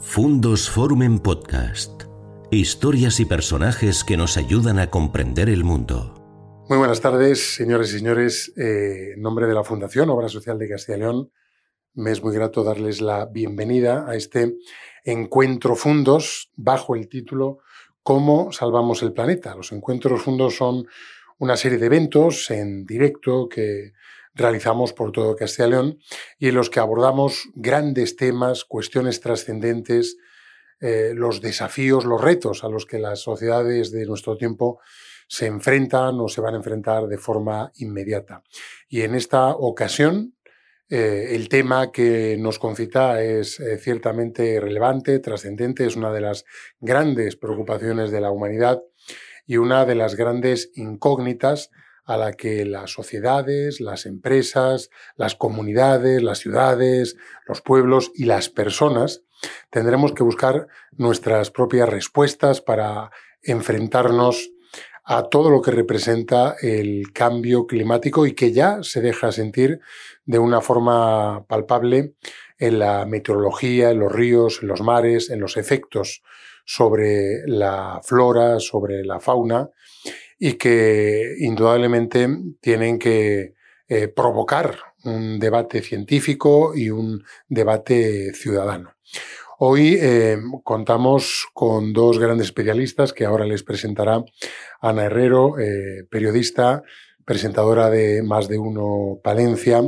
[0.00, 2.02] Fundos Forum en Podcast.
[2.50, 6.64] Historias y personajes que nos ayudan a comprender el mundo.
[6.68, 8.52] Muy buenas tardes, señores y señores.
[8.56, 11.30] Eh, en nombre de la Fundación Obra Social de Castilla y León,
[11.94, 14.56] me es muy grato darles la bienvenida a este
[15.04, 17.58] encuentro fundos bajo el título
[18.02, 19.54] ¿Cómo salvamos el planeta?
[19.54, 20.86] Los encuentros fundos son
[21.38, 23.92] una serie de eventos en directo que
[24.34, 25.98] realizamos por todo Castilla y León
[26.38, 30.16] y en los que abordamos grandes temas, cuestiones trascendentes,
[30.80, 34.80] eh, los desafíos, los retos a los que las sociedades de nuestro tiempo
[35.28, 38.42] se enfrentan o se van a enfrentar de forma inmediata.
[38.88, 40.34] Y en esta ocasión,
[40.90, 46.44] eh, el tema que nos concita es eh, ciertamente relevante, trascendente, es una de las
[46.80, 48.82] grandes preocupaciones de la humanidad
[49.46, 51.70] y una de las grandes incógnitas
[52.04, 58.48] a la que las sociedades, las empresas, las comunidades, las ciudades, los pueblos y las
[58.48, 59.22] personas
[59.70, 63.10] tendremos que buscar nuestras propias respuestas para
[63.42, 64.50] enfrentarnos
[65.04, 69.80] a todo lo que representa el cambio climático y que ya se deja sentir
[70.24, 72.14] de una forma palpable
[72.58, 76.22] en la meteorología, en los ríos, en los mares, en los efectos
[76.64, 79.68] sobre la flora, sobre la fauna
[80.46, 82.28] y que indudablemente
[82.60, 83.54] tienen que
[83.88, 88.92] eh, provocar un debate científico y un debate ciudadano.
[89.58, 94.22] Hoy eh, contamos con dos grandes especialistas que ahora les presentará
[94.82, 96.82] Ana Herrero, eh, periodista,
[97.24, 99.80] presentadora de Más de Uno Palencia,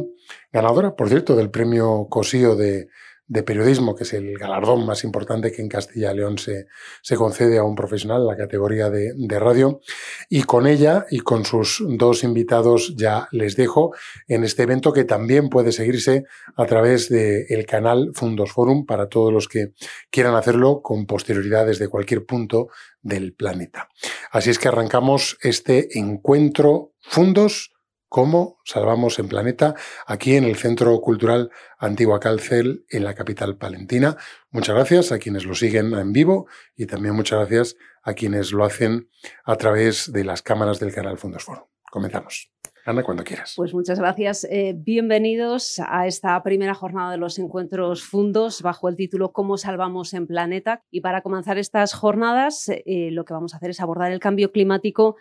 [0.50, 2.88] ganadora, por cierto, del premio Cosío de
[3.28, 6.66] de periodismo, que es el galardón más importante que en Castilla y León se,
[7.02, 9.80] se concede a un profesional, la categoría de, de, radio.
[10.28, 13.92] Y con ella y con sus dos invitados ya les dejo
[14.28, 16.24] en este evento que también puede seguirse
[16.56, 19.72] a través del canal Fundos Forum para todos los que
[20.10, 22.68] quieran hacerlo con posterioridad desde cualquier punto
[23.02, 23.88] del planeta.
[24.30, 27.75] Así es que arrancamos este encuentro Fundos
[28.08, 29.74] cómo salvamos en planeta
[30.06, 34.16] aquí en el Centro Cultural Antigua Cálcel en la capital palentina.
[34.50, 36.46] Muchas gracias a quienes lo siguen en vivo
[36.76, 39.08] y también muchas gracias a quienes lo hacen
[39.44, 41.70] a través de las cámaras del canal Fundos Foro.
[41.90, 42.50] Comenzamos.
[42.86, 43.54] Ana, cuando quieras.
[43.56, 44.44] Pues muchas gracias.
[44.44, 50.14] Eh, bienvenidos a esta primera jornada de los encuentros fundos bajo el título Cómo salvamos
[50.14, 50.84] en planeta.
[50.88, 54.52] Y para comenzar estas jornadas, eh, lo que vamos a hacer es abordar el cambio
[54.52, 55.16] climático,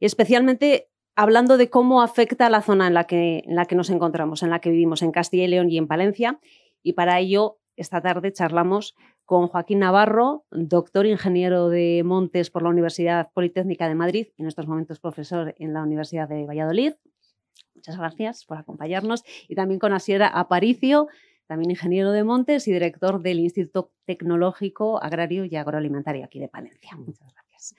[0.00, 4.44] especialmente hablando de cómo afecta la zona en la, que, en la que nos encontramos,
[4.44, 6.38] en la que vivimos, en Castilla y León y en Palencia.
[6.80, 12.68] Y para ello, esta tarde charlamos con Joaquín Navarro, doctor ingeniero de Montes por la
[12.68, 16.92] Universidad Politécnica de Madrid y en estos momentos profesor en la Universidad de Valladolid.
[17.74, 19.24] Muchas gracias por acompañarnos.
[19.48, 21.08] Y también con Asiera Aparicio,
[21.48, 26.96] también ingeniero de Montes y director del Instituto Tecnológico Agrario y Agroalimentario aquí de Palencia.
[26.96, 27.74] Muchas gracias.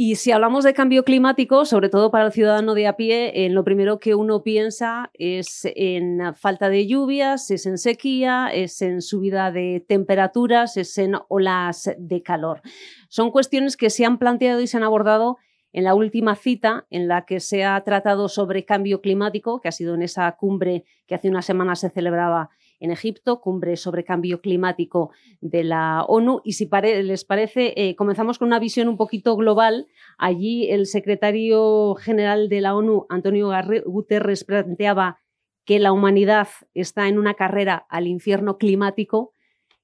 [0.00, 3.52] Y si hablamos de cambio climático, sobre todo para el ciudadano de a pie, en
[3.52, 9.02] lo primero que uno piensa es en falta de lluvias, es en sequía, es en
[9.02, 12.62] subida de temperaturas, es en olas de calor.
[13.08, 15.38] Son cuestiones que se han planteado y se han abordado
[15.72, 19.72] en la última cita en la que se ha tratado sobre cambio climático, que ha
[19.72, 22.50] sido en esa cumbre que hace una semana se celebraba
[22.80, 26.40] en Egipto, cumbre sobre cambio climático de la ONU.
[26.44, 29.88] Y si les parece, eh, comenzamos con una visión un poquito global.
[30.16, 33.50] Allí el secretario general de la ONU, Antonio
[33.86, 35.20] Guterres, planteaba
[35.64, 39.32] que la humanidad está en una carrera al infierno climático.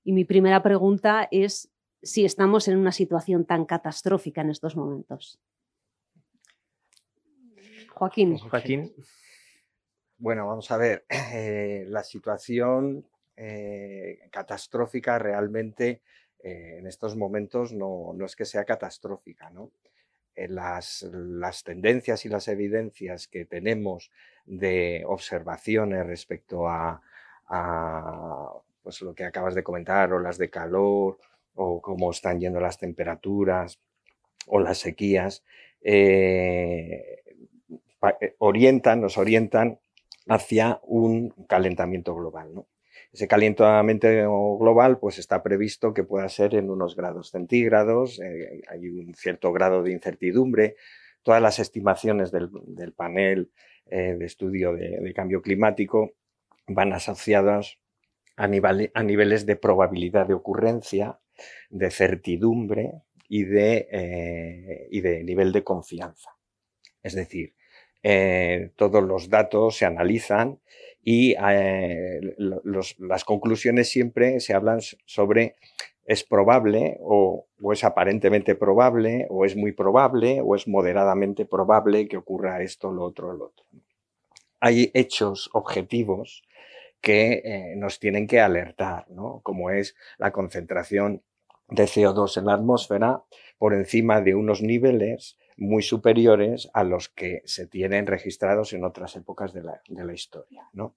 [0.05, 1.71] Y mi primera pregunta es
[2.03, 5.41] si estamos en una situación tan catastrófica en estos momentos.
[7.95, 8.39] Joaquín.
[8.39, 8.93] Joaquín.
[10.19, 16.03] Bueno, vamos a ver, eh, la situación eh, catastrófica realmente
[16.43, 19.71] eh, en estos momentos no, es que sea catastrófica, ¿no?
[20.37, 21.05] Las,
[21.65, 24.11] tendencias y las evidencias que tenemos
[24.47, 27.01] de observaciones respecto a,
[28.83, 31.19] pues lo que acabas de comentar, olas de calor,
[31.55, 33.79] o cómo están yendo las temperaturas,
[34.49, 35.45] o las sequías,
[38.39, 39.79] orientan, nos orientan
[40.29, 42.55] hacia un calentamiento global.
[42.55, 42.69] ¿no?
[43.13, 44.09] Ese calentamiento
[44.59, 49.53] global pues, está previsto que pueda ser en unos grados centígrados, eh, hay un cierto
[49.53, 50.77] grado de incertidumbre.
[51.23, 52.51] Todas las estimaciones del,
[52.93, 53.51] panel
[53.87, 56.13] eh, de estudio de, cambio climático
[56.67, 57.79] van asociadas
[58.37, 61.21] a, niveles de probabilidad de ocurrencia,
[61.71, 62.95] de certidumbre
[63.29, 66.31] y de, eh, y de nivel de confianza.
[67.03, 67.55] Es decir,
[68.07, 70.61] eh, todos los datos se analizan
[71.03, 72.21] y eh,
[72.99, 75.57] las conclusiones siempre se hablan sobre
[76.05, 82.19] es probable o, es aparentemente probable o es muy probable o es moderadamente probable que
[82.19, 83.65] ocurra esto, lo otro, lo otro.
[84.61, 86.43] Hay hechos objetivos
[87.01, 89.41] que eh, nos tienen que alertar, ¿no?
[89.43, 91.23] como es la concentración
[91.69, 93.23] de CO2 en la atmósfera
[93.57, 99.17] por encima de unos niveles muy superiores a los que se tienen registrados en otras
[99.17, 100.69] épocas de la, de la historia.
[100.73, 100.97] ¿no?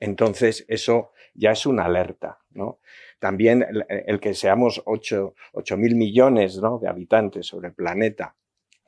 [0.00, 2.38] Entonces, eso ya es una alerta.
[2.50, 2.80] ¿no?
[3.18, 5.34] También el, que seamos 8
[5.76, 8.36] mil millones de habitantes sobre el planeta,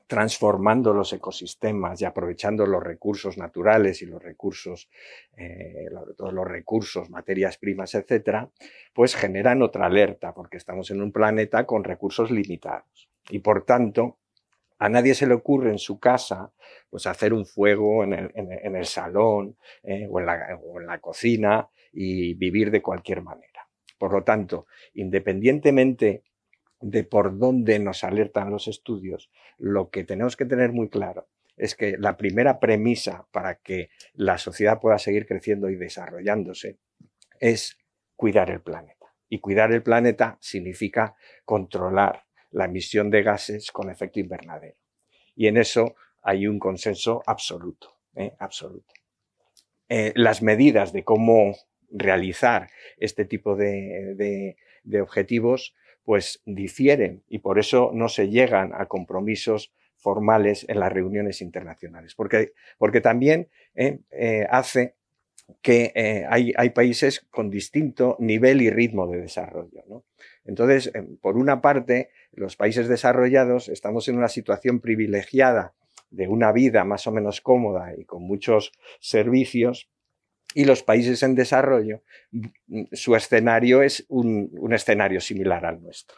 [0.07, 4.89] transformando los ecosistemas y aprovechando los recursos naturales y los recursos,
[5.37, 8.49] eh, todos los recursos, materias primas, etcétera,
[8.93, 13.09] pues generan otra alerta, porque estamos en un planeta con recursos limitados.
[13.31, 14.19] Y por tanto,
[14.79, 16.53] a nadie se le ocurre en su casa
[16.91, 20.27] pues hacer un fuego en el, salón eh, o, en
[20.87, 23.69] la, cocina y vivir de cualquier manera.
[23.99, 26.23] Por lo tanto, independientemente
[26.81, 31.75] de por dónde nos alertan los estudios, lo que tenemos que tener muy claro es
[31.75, 36.79] que la primera premisa para que la sociedad pueda seguir creciendo y desarrollándose
[37.41, 37.79] es
[38.15, 39.15] cuidar el planeta.
[39.29, 44.77] Y cuidar el planeta significa controlar la emisión de gases con efecto invernadero.
[45.35, 48.33] Y en eso hay un consenso absoluto, ¿eh?
[48.41, 48.93] absoluto.
[49.89, 51.55] Eh, las medidas de cómo
[51.91, 54.57] realizar este tipo de,
[55.01, 61.41] objetivos pues difieren y por eso no se llegan a compromisos formales en las reuniones
[61.41, 64.01] internacionales, porque, porque también ¿eh?
[64.51, 64.95] hace
[65.63, 69.85] que hay, hay, países con distinto nivel y ritmo de desarrollo.
[69.89, 70.05] ¿no?
[70.45, 75.75] Entonces, por una parte, los países desarrollados estamos en una situación privilegiada
[76.11, 79.89] de una vida más o menos cómoda y con muchos servicios,
[80.55, 86.17] y los países en desarrollo, mm, su escenario es un, escenario similar al nuestro.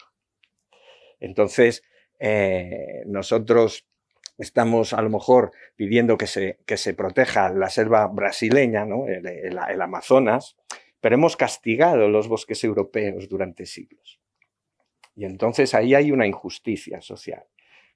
[1.19, 1.83] Entonces,
[2.21, 3.89] eh, nosotros
[4.37, 10.57] estamos a lo mejor pidiendo que se, que se proteja la selva brasileña, el Amazonas,
[11.01, 14.21] pero hemos castigado los bosques europeos durante siglos.
[15.19, 17.43] Y entonces ahí hay una injusticia social,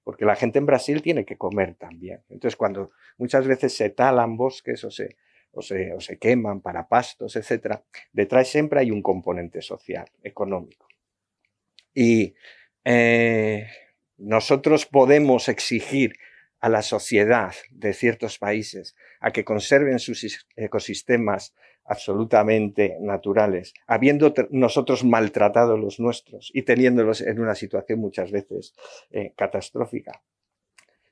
[0.03, 2.21] porque la gente en Brasil tiene que comer también.
[2.29, 5.17] Entonces cuando muchas veces se talan bosques o se,
[5.53, 7.77] o se, queman para pastos, etc.,
[8.13, 10.89] detrás siempre hay un componente social, económico.
[11.95, 12.35] Y
[12.85, 13.69] eh,
[14.19, 16.15] nosotros podemos exigir
[16.63, 21.55] a la sociedad de ciertos países a que conserven sus ecosistemas
[21.85, 28.75] absolutamente naturales, habiendo nosotros maltratado los nuestros y teniéndolos en una situación muchas veces
[29.11, 30.23] eh, catastrófica.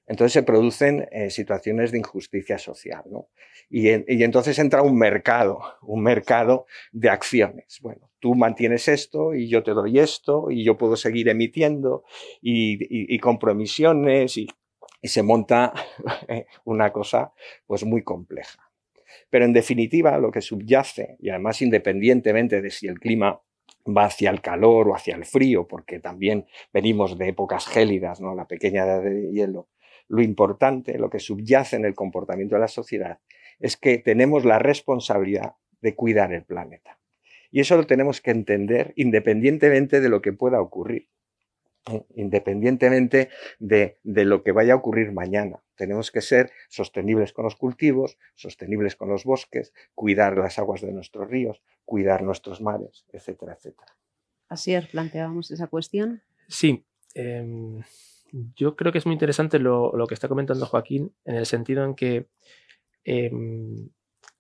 [0.06, 3.29] Entonces se producen eh, situaciones de injusticia social, ¿no?
[3.69, 7.79] Y, entonces entra un mercado, un mercado de acciones.
[7.81, 12.05] Bueno, tú mantienes esto y yo te doy esto y yo puedo seguir emitiendo
[12.41, 14.49] y, y con promisiones y,
[15.02, 15.73] y se monta
[16.64, 17.32] una cosa
[17.67, 18.70] pues muy compleja.
[19.29, 23.41] Pero en definitiva, lo que subyace, y además independientemente de si el clima
[23.87, 28.35] va hacia el calor o hacia el frío, porque también venimos de épocas gélidas, ¿no?
[28.35, 29.69] la pequeña edad de hielo,
[30.08, 33.20] lo importante, lo que subyace en el comportamiento de la sociedad,
[33.61, 36.99] es que tenemos la responsabilidad de cuidar el planeta.
[37.52, 41.08] Y eso lo tenemos que entender independientemente de lo que pueda ocurrir.
[41.87, 45.63] Eh, independientemente de, lo que vaya a ocurrir mañana.
[45.77, 50.93] Tenemos que ser sostenibles con los cultivos, sostenibles con los bosques, cuidar las aguas de
[50.93, 53.97] nuestros ríos, cuidar nuestros mares, etcétera, etcétera.
[54.49, 56.23] Así es, planteábamos esa cuestión.
[56.49, 56.85] Sí,
[57.15, 57.83] em,
[58.57, 61.95] yo creo que es muy interesante lo, que está comentando Joaquín en el sentido en
[61.95, 62.27] que
[63.05, 63.89] em,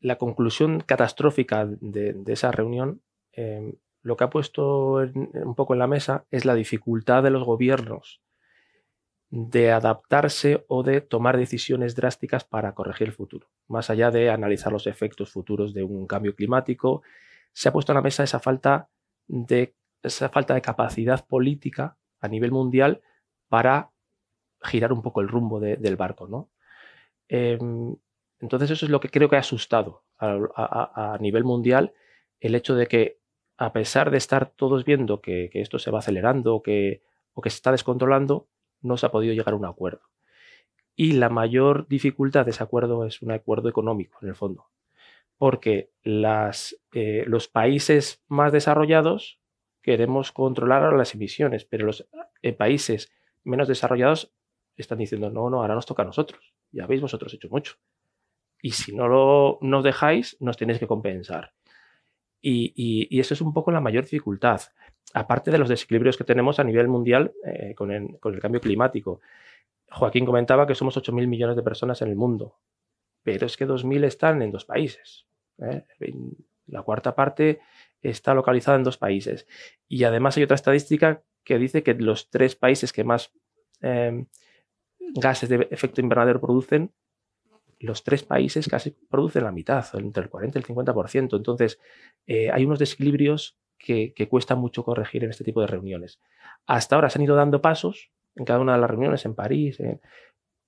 [0.00, 3.00] la conclusión catastrófica de, esa reunión
[3.32, 7.44] em, lo que ha puesto un poco en la mesa es la dificultad de los
[7.44, 8.22] gobiernos
[9.30, 13.48] de adaptarse o de tomar decisiones drásticas para corregir el futuro.
[13.68, 17.02] Más allá de analizar los efectos futuros de un cambio climático,
[17.52, 18.88] se ha puesto en la mesa esa falta
[19.28, 23.02] de, esa falta de capacidad política a nivel mundial
[23.48, 23.92] para
[24.62, 26.26] girar un poco el rumbo del barco.
[26.26, 26.50] ¿no?
[27.28, 27.94] Em,
[28.40, 31.94] entonces eso es lo que creo que ha asustado a nivel mundial
[32.40, 33.19] el hecho de que
[33.60, 37.02] a pesar de estar todos viendo que, esto se va acelerando o que,
[37.42, 38.48] se está descontrolando,
[38.80, 40.00] no se ha podido llegar a un acuerdo.
[40.96, 44.70] Y la mayor dificultad de ese acuerdo es un acuerdo económico, en el fondo.
[45.36, 49.38] Porque eh, los países más desarrollados
[49.82, 52.08] queremos controlar las emisiones, pero los
[52.40, 53.12] eh, países
[53.44, 54.32] menos desarrollados
[54.74, 56.54] están diciendo, no, no, ahora nos toca a nosotros.
[56.72, 57.74] ya habéis vosotros hecho mucho.
[58.62, 61.52] Y si no lo nos dejáis, nos tenéis que compensar.
[62.42, 64.62] Y, eso es un poco la mayor dificultad,
[65.12, 69.20] aparte de los desequilibrios que tenemos a nivel mundial eh, con, el, cambio climático.
[69.90, 72.58] Joaquín comentaba que somos 8.000 millones de personas en el mundo,
[73.22, 75.26] pero es que 2.000 están en dos países.
[75.58, 75.84] ¿eh?
[76.66, 77.60] La cuarta parte
[78.00, 79.46] está localizada en dos países.
[79.88, 83.32] Y además hay otra estadística que dice que los tres países que más
[83.80, 84.26] em,
[85.14, 86.92] gases de efecto invernadero producen,
[87.80, 91.36] los tres países casi producen la mitad, entre el 40 y el 50%.
[91.36, 91.80] Entonces,
[92.26, 96.20] eh, hay unos desequilibrios que, cuesta mucho corregir en este tipo de reuniones.
[96.66, 99.78] Hasta ahora se han ido dando pasos en cada una de las reuniones, en París,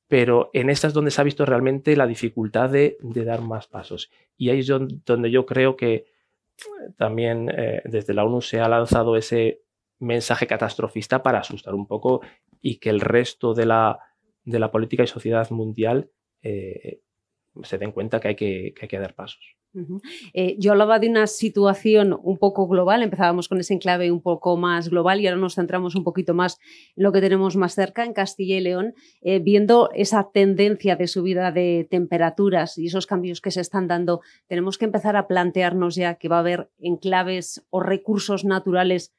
[0.09, 4.11] pero en estas es donde se ha visto realmente la dificultad de, dar más pasos.
[4.37, 6.07] Y ahí es donde yo creo que
[6.97, 9.63] también eh, desde la ONU se ha lanzado ese
[9.99, 12.23] mensaje catastrofista para asustar un poco
[12.61, 14.01] y que el resto de la,
[14.45, 16.11] de la política y sociedad mundial
[16.43, 17.01] eh,
[17.63, 19.57] se den cuenta que hay que, hay que dar pasos.
[20.35, 24.59] Eh, yo hablaba de una situación un poco global, empezábamos con ese enclave un poco
[24.59, 26.59] más global y ahora nos centramos un poquito más
[26.95, 28.93] en lo que tenemos más cerca, en Castilla y León,
[29.41, 34.77] viendo esa tendencia de subida de temperaturas y esos cambios que se están dando, tenemos
[34.77, 39.15] que empezar a plantearnos ya que va a haber enclaves o recursos naturales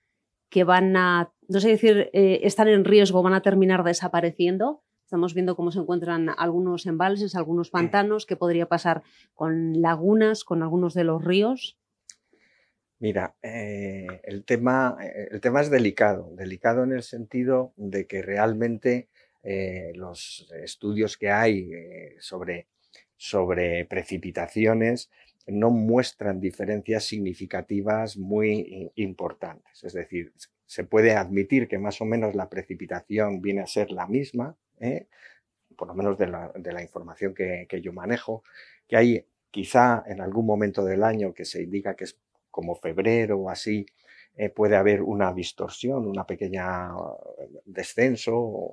[0.53, 4.83] que van a, no sé decir, eh, están en riesgo, van a terminar desapareciendo.
[5.13, 9.03] Estamos viendo cómo se encuentran algunos embalses, algunos pantanos, qué podría pasar
[9.35, 11.77] con lagunas, con algunos de los ríos.
[12.97, 14.97] Mira, eh, el, tema,
[15.29, 19.07] el tema es delicado, delicado en el sentido de que realmente
[19.43, 21.69] eh, los estudios que hay
[22.17, 22.65] sobre,
[23.15, 25.11] sobre precipitaciones
[25.45, 29.83] no muestran diferencias significativas muy importantes.
[29.83, 30.33] Es decir,
[30.65, 35.07] se puede admitir que más o menos la precipitación viene a ser la misma, ¿eh?
[35.75, 38.43] por lo menos de la, información que, yo manejo,
[38.87, 42.17] que hay quizá en algún momento del año que se indica que es
[42.51, 43.85] como febrero o así,
[44.35, 46.89] eh, puede haber una distorsión, una pequeña
[47.39, 48.71] eh, descenso,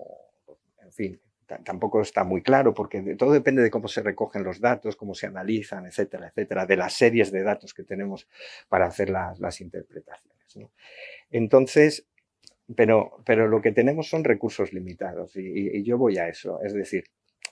[0.82, 1.20] en fin,
[1.64, 5.26] tampoco está muy claro porque todo depende de cómo se recogen los datos, cómo se
[5.26, 8.28] analizan, etcétera, etcétera, de las series de datos que tenemos
[8.68, 10.70] para hacer las, interpretaciones.
[11.30, 12.06] Entonces,
[12.76, 17.04] pero, pero lo que tenemos son recursos limitados y yo voy a eso, es decir,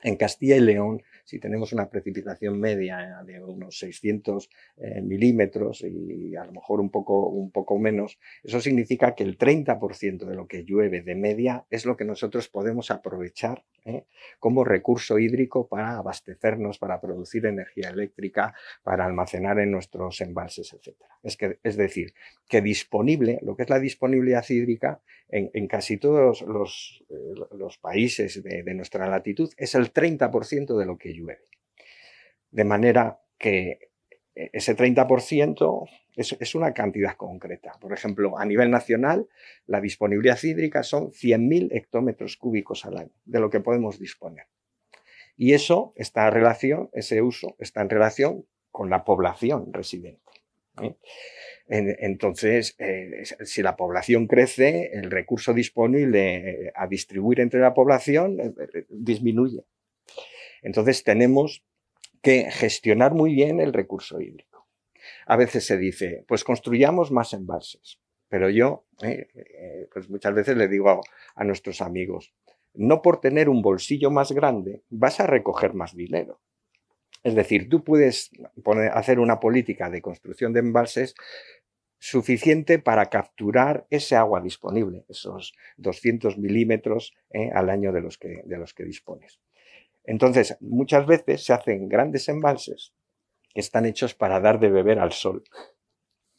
[0.03, 6.35] en Castilla y León, si tenemos una precipitación media de unos 600 eh, milímetros y
[6.35, 10.47] a lo mejor un poco, un poco menos, eso significa que el 30% de lo
[10.49, 14.05] que llueve de media es lo que nosotros podemos aprovechar ¿eh?
[14.39, 20.97] como recurso hídrico para abastecernos, para producir energía eléctrica, para almacenar en nuestros embalses, etc.
[21.63, 22.15] Es, decir,
[22.49, 28.63] que disponible, lo que es la disponibilidad hídrica en, casi todos los, eh, países de,
[28.63, 31.13] de nuestra latitud es el 30% de lo que
[32.51, 33.91] De manera que
[34.35, 37.73] e, ese 30% es, es, una cantidad concreta.
[37.81, 39.29] Por ejemplo, a nivel nacional,
[39.67, 44.47] la disponibilidad hídrica son 100.000 hectómetros cúbicos al año, de lo que podemos disponer.
[45.37, 50.21] Y eso está en relación, ese uso está en relación con la población residente.
[50.83, 50.97] ¿eh?
[51.69, 58.55] Entonces, eh, si la población crece, el recurso disponible eh, a distribuir entre la población
[58.89, 59.65] disminuye.
[60.62, 61.62] Entonces tenemos
[62.23, 64.67] que gestionar muy bien el recurso hídrico.
[65.27, 68.00] A veces se dice, pues construyamos más embalses.
[68.29, 71.00] Pero yo, eh, eh, pues muchas veces le digo
[71.35, 72.35] a, nuestros amigos,
[72.75, 76.41] no por tener un bolsillo más grande vas a recoger más dinero.
[77.25, 78.31] Es decir, tú puedes
[78.93, 81.15] hacer una política de construcción de embalses
[81.99, 88.43] suficiente para capturar ese agua disponible, esos 200 milímetros eh, al año de los, que,
[88.45, 89.41] de los que dispones.
[90.09, 92.95] Entonces, muchas veces se hacen grandes embalses
[93.53, 95.45] que están hechos para dar de beber al sol,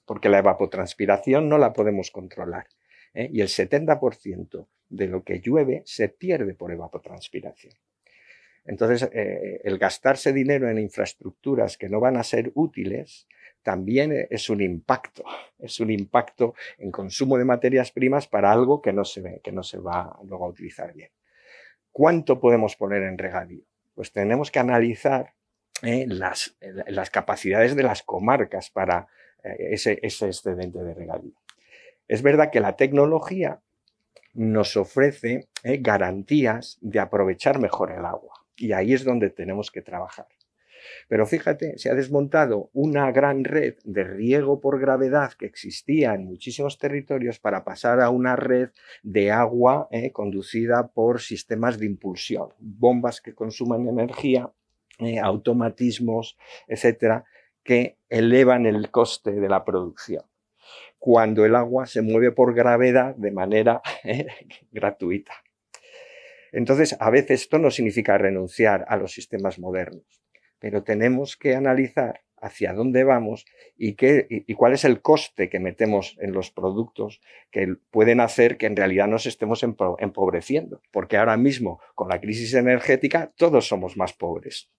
[0.05, 2.65] porque la evapotranspiración no la podemos controlar.
[3.13, 3.29] ¿eh?
[3.31, 7.75] Y el 70% de lo que llueve se pierde por evapotranspiración.
[8.65, 13.27] Entonces, eh, el gastarse dinero en infraestructuras que no van a ser útiles
[13.61, 15.23] también es un impacto,
[15.59, 19.61] es un impacto en consumo de materias primas para algo que no se, que no
[19.61, 21.11] se va luego a utilizar bien.
[21.91, 23.63] ¿Cuánto podemos poner en regadío?
[23.95, 25.33] Pues tenemos que analizar
[25.81, 26.55] eh, las,
[26.87, 29.07] las, capacidades de las comarcas para
[29.43, 31.33] eh, ese, excedente de regadío.
[32.07, 33.61] Es verdad que la tecnología
[34.33, 39.81] nos ofrece eh, garantías de aprovechar mejor el agua y ahí es donde tenemos que
[39.81, 40.27] trabajar.
[41.07, 46.25] Pero fíjate, se ha desmontado una gran red de riego por gravedad que existía en
[46.25, 48.69] muchísimos territorios para pasar a una red
[49.03, 54.51] de agua eh, conducida por sistemas de impulsión, bombas que consuman energía,
[54.99, 57.25] eh, automatismos, etcétera,
[57.63, 60.23] que elevan el coste de la producción.
[60.97, 64.27] Cuando el agua se mueve por gravedad de manera eh,
[64.71, 65.33] gratuita.
[66.51, 70.23] Entonces, a veces esto no significa renunciar a los sistemas modernos,
[70.59, 73.45] pero tenemos que analizar hacia dónde vamos
[73.77, 78.57] y, qué, y, cuál es el coste que metemos en los productos que pueden hacer
[78.57, 83.97] que en realidad nos estemos empobreciendo, porque ahora mismo con la crisis energética todos somos
[83.97, 84.69] más pobres.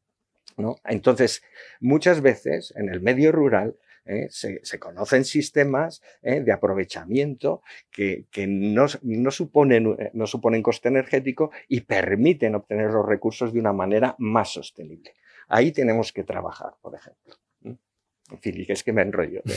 [0.56, 0.76] ¿no?
[0.84, 1.42] Entonces,
[1.80, 4.28] muchas veces en el medio rural ¿eh?
[4.30, 6.40] se, conocen sistemas ¿eh?
[6.40, 8.88] de aprovechamiento que, no,
[9.30, 14.52] suponen, eh, no suponen coste energético y permiten obtener los recursos de una manera más
[14.52, 15.14] sostenible.
[15.50, 17.34] Ahí tenemos que trabajar, por ejemplo.
[17.62, 17.78] En
[18.68, 19.42] es que me enrollo.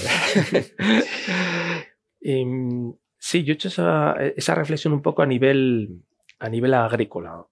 [2.25, 6.05] Em, sí, yo he hecho esa, reflexión un poco a nivel,
[6.39, 7.45] a nivel agrícola,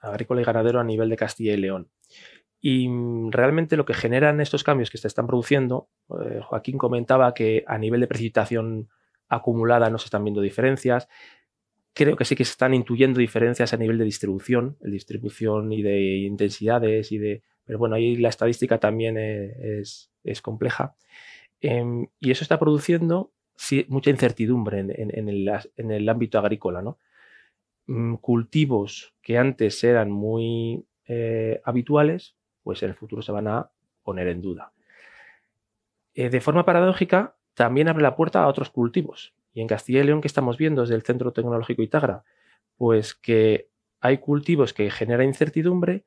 [0.00, 1.90] agrícola y ganadero a nivel de Castilla y León.
[2.60, 5.88] Y mm, realmente lo que generan estos cambios que se están produciendo,
[6.24, 8.88] eh, Joaquín comentaba que a nivel de precipitación
[9.28, 11.08] acumulada no se están viendo diferencias.
[11.94, 15.82] Creo que sí que se están intuyendo diferencias a nivel de distribución, de distribución y
[15.82, 17.42] de intensidades y de.
[17.64, 20.96] Pero bueno, ahí la estadística también e, es, compleja.
[21.60, 23.32] Em, y eso está produciendo
[23.88, 26.82] mucha incertidumbre en, el, ámbito agrícola.
[26.82, 26.98] ¿no?
[27.86, 33.70] Mm, cultivos que antes eran muy eh, habituales, pues en el futuro se van a
[34.02, 34.72] poner en duda.
[36.14, 39.34] Eh, de forma paradójica, también abre la puerta a otros cultivos.
[39.52, 42.24] Y en Castilla y León, que estamos viendo desde el Centro Tecnológico Itagra?
[42.76, 43.68] Pues que
[44.00, 46.04] hay cultivos que generan incertidumbre,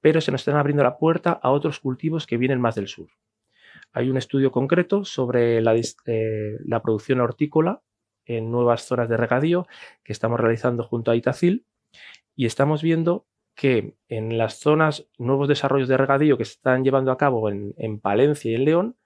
[0.00, 3.08] pero se nos están abriendo la puerta a otros cultivos que vienen más del sur.
[3.92, 5.74] Hay un estudio concreto sobre la,
[6.06, 7.82] eh, la producción hortícola
[8.24, 9.66] en nuevas zonas de regadío
[10.04, 11.66] que estamos realizando junto a Itacil
[12.36, 13.26] y estamos viendo
[13.58, 18.00] que en las zonas, nuevos desarrollos de regadío que se están llevando a cabo en,
[18.00, 18.96] Palencia y en León,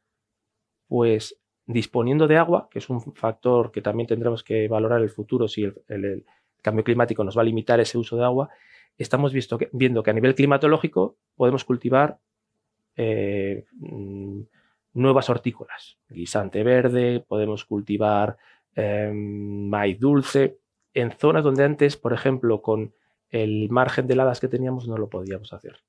[0.88, 1.40] pues
[1.72, 5.48] disponiendo de agua, que es un factor que también tendremos que valorar en el futuro
[5.48, 6.24] si el,
[6.62, 8.48] cambio climático nos va a limitar ese uso de agua,
[8.96, 9.32] estamos
[9.72, 12.20] viendo que a nivel climatológico podemos cultivar
[12.94, 14.42] eh, mm,
[14.94, 18.36] nuevas hortícolas, guisante verde, podemos cultivar
[18.76, 20.58] em, maíz dulce,
[20.94, 22.94] en zonas donde antes, por ejemplo, con
[23.30, 25.82] el margen de heladas que teníamos no lo podíamos hacer.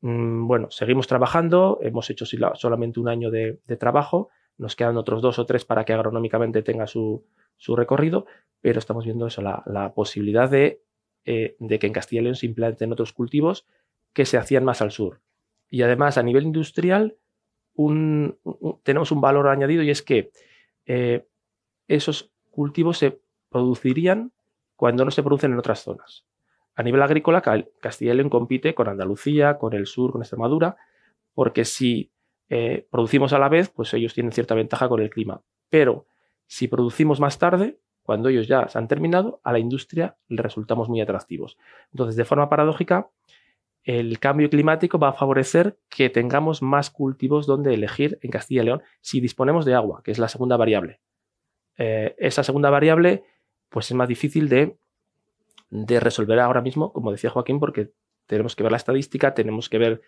[0.00, 5.38] Mm, bueno, seguimos trabajando, hemos hecho solamente un año de, trabajo, nos quedan otros dos
[5.38, 7.24] o tres para que agronómicamente tenga su,
[7.76, 8.26] recorrido,
[8.60, 10.82] pero estamos viendo eso, la, posibilidad de,
[11.24, 13.66] eh, de, que en Castilla y León se implanten otros cultivos
[14.12, 15.20] que se hacían más al sur.
[15.70, 17.16] Y además, a nivel industrial,
[18.82, 20.32] tenemos un valor añadido y es que
[20.86, 21.24] eh,
[21.86, 24.32] esos cultivos se producirían
[24.74, 26.24] cuando no se producen en otras zonas.
[26.74, 27.42] A nivel agrícola,
[27.80, 30.76] Castilla y León compite con Andalucía, con el sur, con Extremadura,
[31.34, 32.10] porque si
[32.48, 35.42] eh, producimos a la vez, pues ellos tienen cierta ventaja con el clima.
[35.68, 36.06] Pero
[36.46, 40.88] si producimos más tarde, cuando ellos ya se han terminado, a la industria le resultamos
[40.88, 41.58] muy atractivos.
[41.92, 43.10] Entonces, de forma paradójica,
[43.84, 48.64] el cambio climático va a favorecer que tengamos más cultivos donde elegir en Castilla y
[48.66, 51.00] León si disponemos de agua, que es la segunda variable.
[51.76, 53.24] Eh, esa segunda variable,
[53.68, 54.76] pues es más difícil de
[55.70, 57.92] de resolver ahora mismo, como decía Joaquín, porque
[58.26, 60.02] tenemos que ver la estadística, tenemos que ver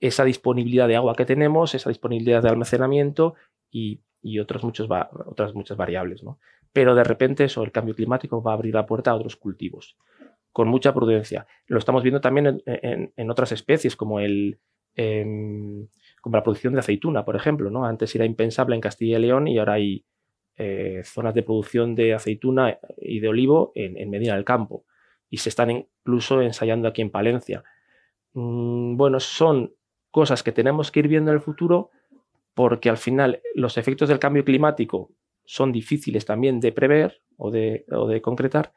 [0.00, 3.34] esa disponibilidad de agua que tenemos, esa disponibilidad de almacenamiento
[3.70, 4.00] y,
[4.40, 6.24] otras muchas variables.
[6.24, 6.40] ¿no?
[6.72, 9.96] Pero de repente eso, el cambio climático va a abrir la puerta a otros cultivos,
[10.52, 11.46] con mucha prudencia.
[11.66, 14.58] Lo estamos viendo también en, otras especies, como, el,
[14.94, 15.86] em,
[16.20, 17.70] como la producción de aceituna, por ejemplo.
[17.70, 17.86] ¿no?
[17.86, 20.04] Antes era impensable en Castilla y León y ahora hay
[20.58, 24.84] eh, zonas de producción de aceituna y de olivo en, Medina del Campo.
[25.30, 27.62] Y se están incluso ensayando aquí en Palencia.
[28.34, 29.72] Mm, bueno, son
[30.10, 31.90] cosas que tenemos que ir viendo en el futuro
[32.54, 35.10] porque al final los efectos del cambio climático
[35.44, 37.84] son difíciles también de prever o de,
[38.22, 38.72] concretar.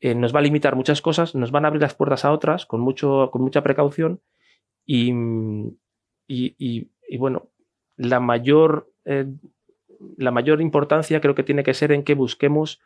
[0.00, 2.66] Eh, nos va a limitar muchas cosas, nos van a abrir las puertas a otras
[2.66, 4.20] con, mucho, con mucha precaución
[4.84, 5.12] y,
[6.26, 7.48] y, bueno,
[7.96, 9.26] la mayor eh,
[10.16, 12.80] la mayor importancia creo que tiene que ser en que busquemos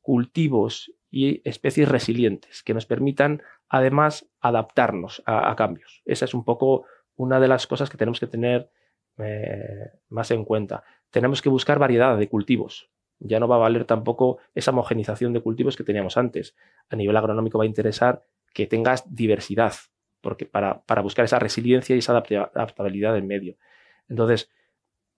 [0.00, 6.02] cultivos y especies resilientes que nos permitan además adaptarnos a, cambios.
[6.04, 6.84] Esa es un poco
[7.16, 8.70] una de las cosas que tenemos que tener
[9.18, 10.84] eh, más en cuenta.
[11.10, 12.90] Tenemos que buscar variedad de cultivos.
[13.18, 16.54] Ya no va a valer tampoco esa homogenización de cultivos que teníamos antes.
[16.90, 19.74] A nivel agronómico va a interesar que tengas diversidad,
[20.20, 23.56] porque para, para buscar esa resiliencia y esa adaptabilidad del medio.
[24.08, 24.50] Entonces,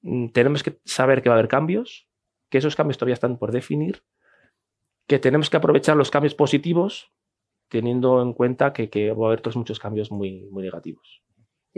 [0.02, 2.08] mm, tenemos que saber que va a haber cambios,
[2.50, 4.02] que esos cambios todavía están por definir,
[5.06, 7.12] que tenemos que aprovechar los cambios positivos,
[7.68, 11.22] teniendo en cuenta que, va a haber todos muchos cambios muy, muy negativos.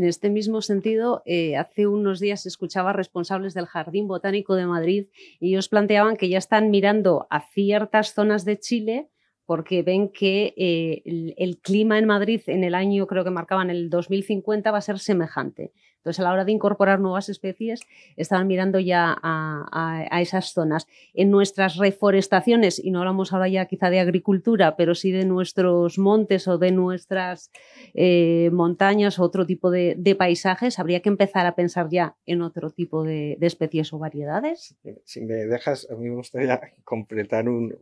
[0.00, 5.08] En este mismo sentido, eh, hace unos días escuchaba responsables del Jardín Botánico de Madrid
[5.38, 9.10] y ellos planteaban que ya están mirando a ciertas zonas de Chile
[9.44, 11.02] porque ven que eh,
[11.36, 14.98] el, clima en Madrid en el año, creo que marcaban el 2050, va a ser
[15.00, 15.74] semejante.
[16.00, 17.80] Entonces, a la hora de incorporar nuevas especies,
[18.16, 20.86] estaban mirando ya a, esas zonas.
[21.12, 25.98] En nuestras reforestaciones, y no hablamos ahora ya quizá de agricultura, pero sí de nuestros
[25.98, 27.50] montes o de nuestras
[27.92, 32.70] eh, montañas o otro tipo de, paisajes, habría que empezar a pensar ya en otro
[32.70, 34.76] tipo de, especies o variedades.
[35.04, 37.76] Si me dejas, a mí me gustaría completar un,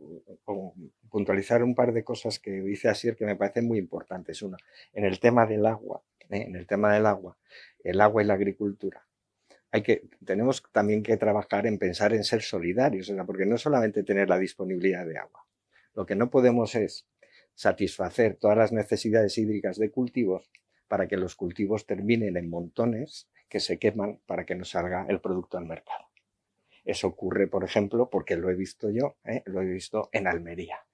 [0.45, 0.73] o
[1.09, 4.41] puntualizar un par de cosas que dice Asier que me parecen muy importantes.
[4.41, 4.57] Una,
[4.93, 6.43] en el tema del agua, ¿eh?
[6.47, 7.37] en el tema del agua
[7.83, 9.05] el agua y la agricultura.
[9.71, 14.29] Hay que, tenemos también que trabajar en pensar en ser solidarios, porque no solamente tener
[14.29, 15.45] la disponibilidad de agua.
[15.93, 17.05] Lo que no podemos es
[17.53, 20.49] satisfacer todas las necesidades hídricas de cultivos
[20.87, 25.19] para que los cultivos terminen en montones que se queman para que nos salga el
[25.19, 26.05] producto al mercado.
[26.85, 29.43] Eso ocurre, por ejemplo, porque lo he visto yo, ¿eh?
[29.45, 30.85] lo he visto en Almería.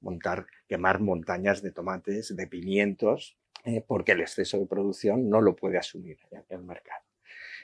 [0.00, 5.56] Montar, quemar montañas de tomates, de pimientos, eh, porque el exceso de producción no lo
[5.56, 6.18] puede asumir
[6.48, 7.02] el mercado.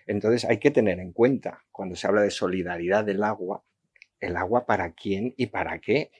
[0.06, 3.64] Entonces hay que tener en cuenta, cuando se habla de solidaridad del agua,
[4.20, 6.10] el agua para quién y para qué.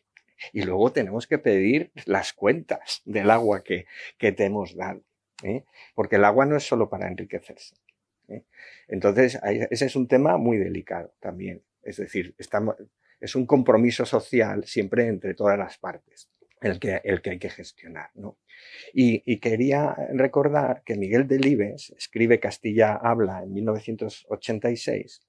[0.53, 3.87] Y luego tenemos que pedir las cuentas del agua que,
[4.19, 5.03] que te hemos dado.
[5.43, 5.65] ¿eh?
[5.95, 7.77] Porque el agua no es solo para enriquecerse.
[8.29, 8.43] ¿eh?
[8.89, 9.39] Entonces,
[9.71, 11.63] ese es un tema muy delicado también.
[11.83, 12.77] Es decir, estamos,
[13.21, 16.31] es un compromiso social siempre entre todas las partes
[16.65, 18.11] el que, el que hay que gestionar.
[18.15, 18.39] ¿no?
[18.93, 25.21] Y, quería recordar que Miguel Delibes escribe Castilla Habla en 1986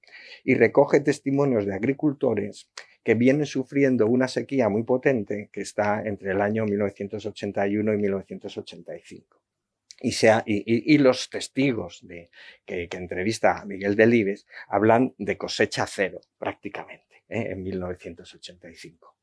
[0.45, 2.69] y recoge testimonios de agricultores
[3.03, 9.41] que vienen sufriendo una sequía muy potente que está entre el año 1981 y 1985.
[10.01, 12.29] Y, sea, y, los testigos de,
[12.65, 17.47] que, entrevista a Miguel Delibes hablan de cosecha cero prácticamente ¿eh?
[17.51, 19.15] en 1985.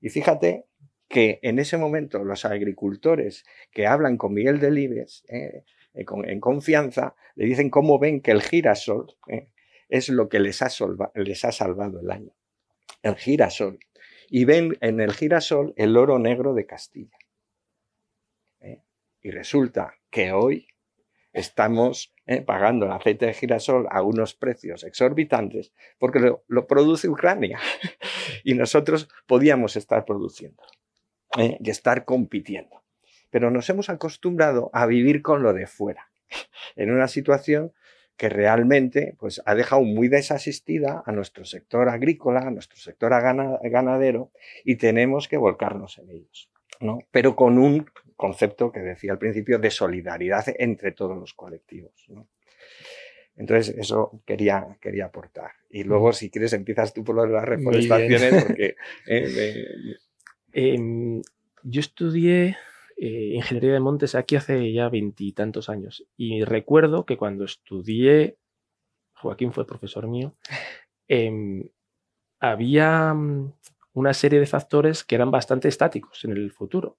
[0.00, 0.64] Y fíjate
[1.08, 7.16] que en ese momento los agricultores que hablan con Miguel Delibes eh, eh en confianza
[7.34, 9.48] le dicen cómo ven que el girasol eh,
[9.88, 10.68] es lo que les ha,
[11.14, 12.32] les ha salvado el año.
[13.02, 13.78] El girasol.
[14.28, 17.16] Y ven en el girasol el oro negro de Castilla.
[18.60, 18.82] Eh,
[19.22, 20.68] y resulta que hoy
[21.32, 22.14] estamos
[22.46, 27.58] pagando el aceite de girasol a unos precios exorbitantes porque lo, lo produce Ucrania
[28.44, 30.62] y nosotros podíamos estar produciendo.
[31.36, 31.58] ¿Eh?
[31.60, 32.82] y estar compitiendo.
[33.30, 36.10] Pero nos hemos acostumbrado a vivir con lo de fuera,
[36.76, 37.72] en una situación
[38.16, 43.12] que realmente pues, ha dejado muy desasistida a nuestro sector agrícola, a nuestro sector
[43.62, 44.32] ganadero,
[44.64, 46.50] y tenemos que volcarnos en ellos.
[46.80, 46.98] ¿no?
[47.12, 47.86] Pero con un
[48.16, 51.92] concepto que decía al principio de solidaridad entre todos los colectivos.
[53.36, 55.52] Entonces, eso quería, quería aportar.
[55.70, 58.74] Y luego, si quieres, empiezas tú por lo de las reforestaciones, porque
[59.06, 59.66] eh,
[60.60, 61.22] Em,
[61.62, 62.56] yo estudié
[62.96, 68.38] eh, ingeniería de montes aquí hace ya veintitantos años y recuerdo que cuando estudié,
[69.14, 70.34] Joaquín fue profesor mío,
[71.06, 71.68] em,
[72.40, 73.52] había mm,
[73.92, 76.98] una serie de factores que eran bastante estáticos en el futuro.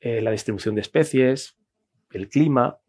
[0.00, 1.56] Eh, la distribución de especies,
[2.10, 2.80] el clima,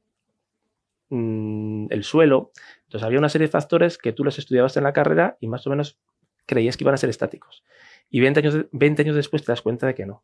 [1.07, 2.51] mm, el suelo.
[2.83, 5.65] Entonces había una serie de factores que tú los estudiabas en la carrera y más
[5.67, 5.97] o menos
[6.45, 7.63] creías que iban a ser estáticos.
[8.09, 10.23] Y 20 años, 20 años después te das cuenta de que no.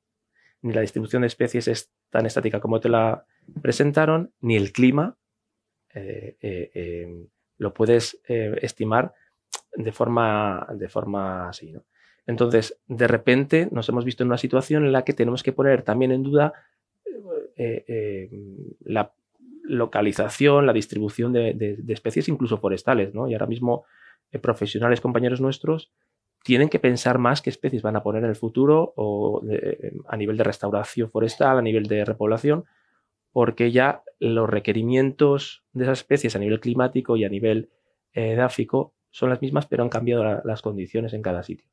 [0.62, 3.26] Ni la distribución de especies es tan estática como te la
[3.62, 5.17] presentaron, ni el clima
[5.94, 9.13] eh, eh, eh, lo puedes estimar
[9.76, 11.74] de forma, de forma así.
[12.26, 15.84] Entonces, de repente nos hemos visto en una situación en la que tenemos que poner
[15.84, 16.54] también en duda
[18.80, 19.13] la
[19.63, 23.13] localización, la distribución de, especies, incluso forestales.
[23.13, 23.28] ¿no?
[23.28, 23.86] Y ahora mismo
[24.41, 25.91] profesionales, compañeros nuestros,
[26.44, 29.42] tienen que pensar más qué especies van a poner en el futuro o
[30.08, 32.66] a nivel de restauración forestal, a nivel de repoblación,
[33.32, 37.70] porque ya los requerimientos de esas especies a nivel climático y a nivel
[38.14, 41.70] eh, edáfico son las mismas, pero han cambiado las condiciones en cada sitio.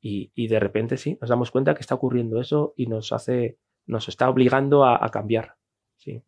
[0.00, 4.08] Y, de repente sí, nos damos cuenta que está ocurriendo eso y nos hace, nos
[4.08, 5.56] está obligando a, cambiar.
[5.96, 6.22] Sí.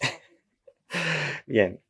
[1.46, 1.80] Bien,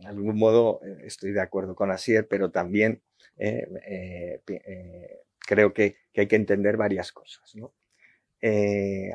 [0.00, 3.02] en algún modo eh, estoy de acuerdo con Asier, pero también
[3.36, 7.52] eh, eh, creo que, hay que entender varias cosas.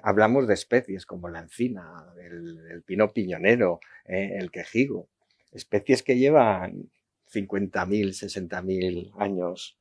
[0.03, 5.09] hablamos de especies como la encina, el, pino piñonero, el quejigo,
[5.51, 6.89] especies que llevan
[7.31, 9.79] 50.000, 60.000 años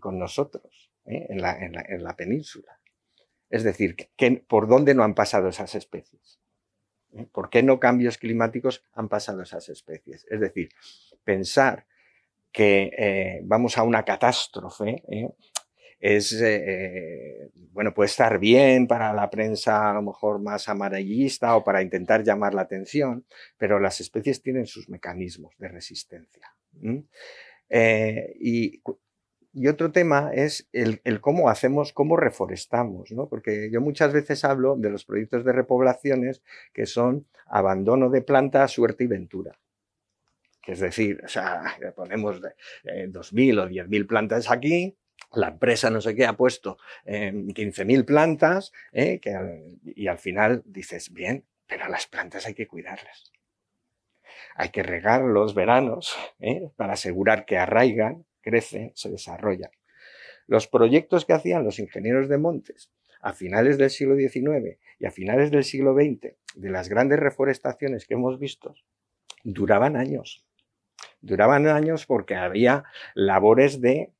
[0.00, 2.78] con nosotros en la, península.
[3.50, 3.96] Es decir,
[4.48, 6.41] ¿por dónde no han pasado esas especies?
[7.32, 10.26] ¿Por qué no cambios climáticos han pasado esas especies?
[10.30, 10.70] Es decir,
[11.24, 11.86] pensar
[12.50, 15.02] que vamos a una catástrofe
[16.02, 21.62] es, eh, bueno, puede estar bien para la prensa a lo mejor más amarillista o
[21.62, 23.24] para intentar llamar la atención,
[23.56, 26.52] pero las especies tienen sus mecanismos de resistencia.
[27.68, 28.82] Eh, y,
[29.68, 33.28] otro tema es el, cómo hacemos, cómo reforestamos, ¿no?
[33.28, 38.72] porque yo muchas veces hablo de los proyectos de repoblaciones que son abandono de plantas,
[38.72, 39.58] suerte y ventura
[40.66, 42.48] es decir, o sea, ponemos 2.000
[42.84, 44.96] eh, o 10.000 plantas aquí,
[45.32, 49.20] la empresa no sé qué ha puesto 15.000 plantas ¿eh?
[49.84, 53.32] y al final dices, bien, pero las plantas hay que cuidarlas.
[54.54, 56.70] Hay que regar los veranos ¿eh?
[56.76, 59.70] para asegurar que arraigan, crecen, se desarrollan.
[60.46, 65.10] Los proyectos que hacían los ingenieros de montes a finales del siglo XIX y a
[65.10, 68.74] finales del siglo XX, de las grandes reforestaciones que hemos visto,
[69.44, 70.44] duraban años
[71.22, 74.12] duraban años porque había labores de,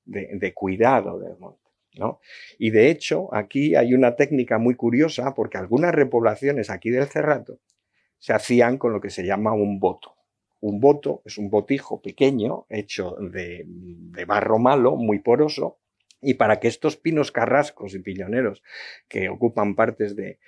[0.54, 1.60] cuidado del monte.
[1.94, 2.20] ¿no?
[2.58, 7.58] Y de hecho, aquí hay una técnica muy curiosa porque algunas repoblaciones aquí del Cerrato
[8.18, 10.14] se hacían con lo que se llama un voto.
[10.62, 13.66] Un voto es un botijo pequeño hecho de
[14.26, 15.78] barro malo, muy poroso,
[16.22, 18.62] y para que estos pinos carrascos y piñoneros
[19.08, 20.38] que ocupan partes de,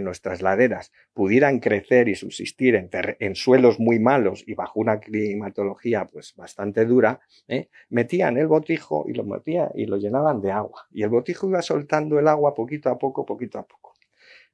[0.00, 6.34] nuestras laderas pudieran crecer y subsistir en, suelos muy malos y bajo una climatología pues
[6.36, 7.68] bastante dura, ¿eh?
[7.90, 10.86] metían el botijo y lo metían y lo llenaban de agua.
[10.92, 13.91] Y el botijo iba soltando el agua poquito a poco, poquito a poco.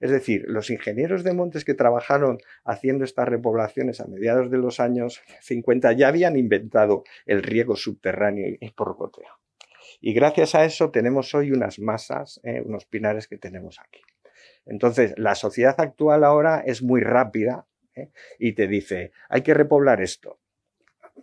[0.01, 4.81] Es decir, los ingenieros de montes que trabajaron haciendo estas repoblaciones a mediados de los
[4.81, 9.39] años 50 ya habían inventado el riego subterráneo y por goteo.
[10.01, 14.01] Y gracias a eso tenemos hoy unas masas, eh, unos pinares que tenemos aquí.
[14.67, 20.01] Entonces, la sociedad actual ahora es muy rápida eh, y te dice, hay que repoblar
[20.01, 20.39] esto.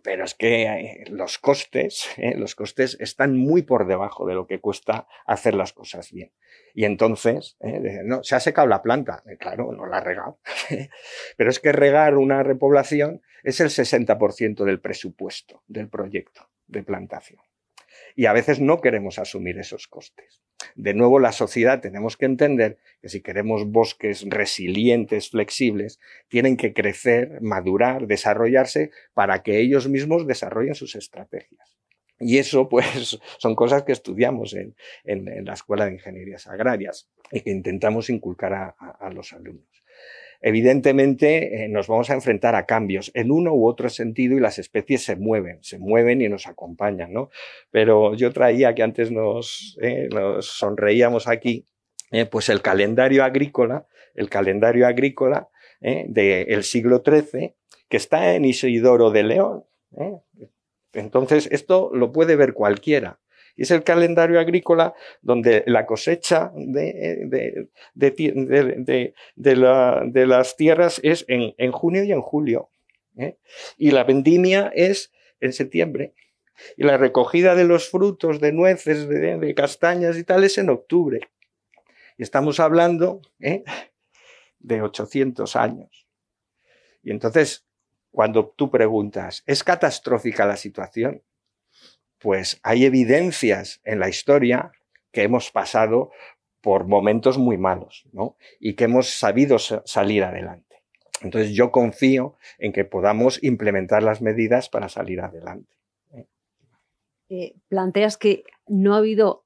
[0.03, 4.59] Pero es que eh, los costes, los costes están muy por debajo de lo que
[4.59, 6.31] cuesta hacer las cosas bien.
[6.73, 7.57] Y entonces,
[8.03, 9.23] no, se ha secado la planta.
[9.39, 10.39] claro, no la ha regado.
[11.37, 17.39] Pero es que regar una repoblación es el 60% del presupuesto del proyecto de plantación
[18.15, 20.41] y a veces no queremos asumir esos costes.
[20.75, 26.73] De nuevo, la sociedad tenemos que entender que si queremos bosques resilientes, flexibles, tienen que
[26.73, 31.77] crecer, madurar, desarrollarse para que ellos mismos desarrollen sus estrategias.
[32.19, 34.75] Y eso, pues, son cosas que estudiamos en,
[35.45, 39.84] la Escuela de Ingenierías Agrarias y que intentamos inculcar a los alumnos
[40.45, 44.59] evidentemente eh, nos vamos a enfrentar a cambios en uno u otro sentido y las
[44.59, 47.31] especies se mueven, se mueven y nos acompañan, ¿no?
[47.71, 50.07] Pero yo traía que antes nos, eh,
[50.41, 51.65] sonreíamos aquí,
[52.11, 55.49] eh, pues el calendario agrícola, el calendario agrícola
[55.81, 57.55] del siglo XIII,
[57.89, 59.65] que está en Isidoro de León.
[60.93, 63.19] Entonces, esto lo puede ver cualquiera.
[63.55, 69.13] Y es el calendario agrícola donde la cosecha de, de,
[70.27, 72.69] las tierras es en, junio y en julio.
[73.17, 73.37] ¿eh?
[73.77, 76.13] Y la vendimia es en septiembre.
[76.77, 81.21] Y la recogida de los frutos, de nueces, de, castañas y tal es en octubre.
[82.17, 83.63] Y estamos hablando ¿eh?
[84.59, 86.07] de 800 años.
[87.03, 87.65] Y entonces,
[88.11, 91.21] cuando tú preguntas, ¿es catastrófica la situación?
[92.19, 94.71] Pues hay evidencias en la historia
[95.11, 96.11] que hemos pasado
[96.61, 98.37] por momentos muy malos, ¿no?
[98.59, 100.65] Y que hemos sabido salir adelante.
[101.21, 105.77] Entonces yo confío en que podamos implementar las medidas para salir adelante.
[107.29, 107.55] ¿eh?
[107.67, 109.45] Planteas que no ha habido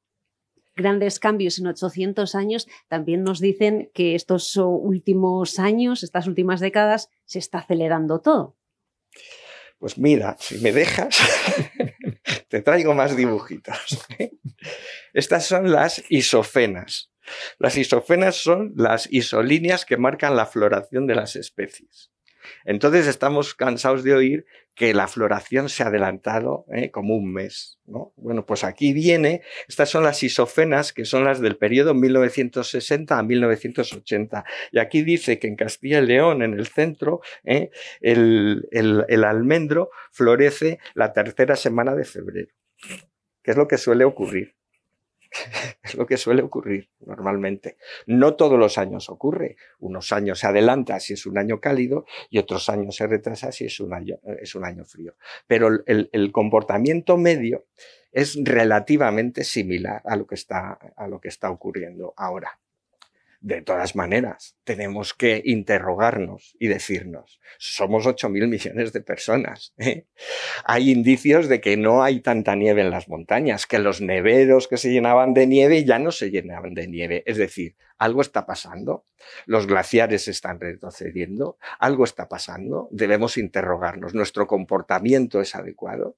[0.76, 7.10] grandes cambios en 800 años, también nos dicen que estos últimos años, estas últimas décadas,
[7.26, 8.56] se está acelerando todo.
[9.78, 11.18] Pues mira, si me dejas,
[12.50, 14.06] te traigo más dibujitos.
[15.14, 17.12] Estas son las isofenas.
[17.60, 22.12] Las isofenas son las isolíneas que marcan la floración de las especies.
[22.66, 26.90] Entonces estamos cansados de oír que la floración se ha adelantado ¿eh?
[26.90, 27.80] como un mes.
[28.16, 33.24] Bueno, pues aquí viene, estas son las isofenas, que son las del periodo 1960 a
[33.24, 34.46] 1980.
[34.72, 37.72] Y aquí dice que en Castilla y León, en el centro, ¿eh?
[38.00, 42.54] el, el almendro florece la tercera semana de febrero,
[43.44, 44.59] que es lo que suele ocurrir.
[45.84, 47.78] Es lo que suele ocurrir normalmente.
[48.08, 49.58] No todos los años ocurre.
[49.80, 53.66] Unos años se adelanta si es un año cálido y otros años se retrasa si
[53.66, 55.16] es un año, es un año frío.
[55.48, 57.66] Pero el, el comportamiento medio
[58.12, 62.60] es relativamente similar a lo que está, a lo que está ocurriendo ahora.
[63.42, 69.74] De todas maneras, tenemos que interrogarnos y decirnos, somos 8.000 millones de personas.
[69.78, 70.08] ¿eh?
[70.66, 74.76] Hay indicios de que no hay tanta nieve en las montañas, que los neveros que
[74.76, 77.24] se llenaban de nieve ya no se llenaban de nieve.
[77.26, 79.06] Es decir, algo está pasando,
[79.46, 86.18] los glaciares están retrocediendo, algo está pasando, debemos interrogarnos, nuestro comportamiento es adecuado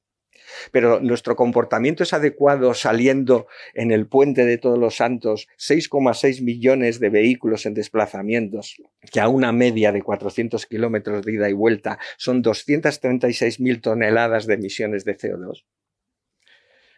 [0.71, 6.99] pero nuestro comportamiento es adecuado saliendo en el puente de todos los santos 6,6 millones
[6.99, 11.99] de vehículos en desplazamientos, que a una media de 400 kilómetros de ida y vuelta
[12.17, 15.65] son 236 mil toneladas de emisiones de CO2.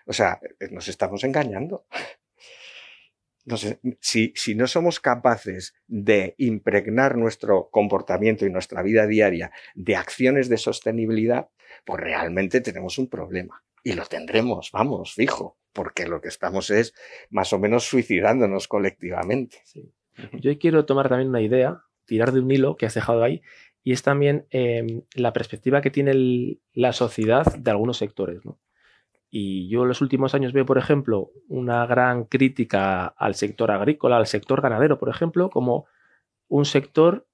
[0.05, 0.39] O sea,
[0.71, 1.85] nos estamos engañando.
[3.99, 10.49] Si, si, no somos capaces de impregnar nuestro comportamiento y nuestra vida diaria de acciones
[10.49, 11.49] de sostenibilidad,
[11.85, 13.63] pues realmente tenemos un problema.
[13.83, 16.93] Y lo tendremos, vamos, fijo, porque lo que estamos es
[17.29, 19.57] más o menos suicidándonos colectivamente.
[20.33, 23.41] Yo quiero tomar también una idea, tirar de un hilo que has dejado ahí,
[23.83, 28.39] y es también em, la perspectiva que tiene la sociedad de algunos sectores.
[29.35, 34.17] Y yo en los últimos años veo, por ejemplo, una gran crítica al sector agrícola,
[34.17, 35.87] al sector ganadero, por ejemplo, como
[36.49, 37.25] un sector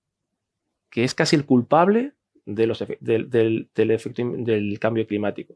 [0.90, 2.14] que es casi el culpable
[2.46, 5.56] del, efecto del cambio climático.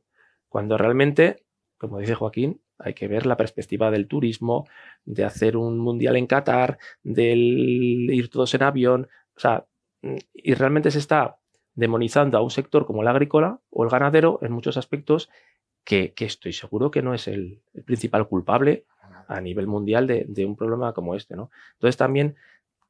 [0.49, 1.45] Cuando realmente,
[1.77, 4.67] como dice Joaquín, hay que ver la perspectiva del turismo,
[5.05, 9.07] de hacer un mundial en Qatar, del ir todos en avión.
[9.37, 9.65] O sea,
[10.33, 11.37] y realmente se está
[11.73, 15.29] demonizando a un sector como el agrícola o el ganadero en muchos aspectos
[15.83, 18.85] que, estoy seguro que no es el, principal culpable
[19.27, 21.35] a nivel mundial de, de, un problema como este.
[21.35, 21.49] ¿no?
[21.73, 22.35] Entonces también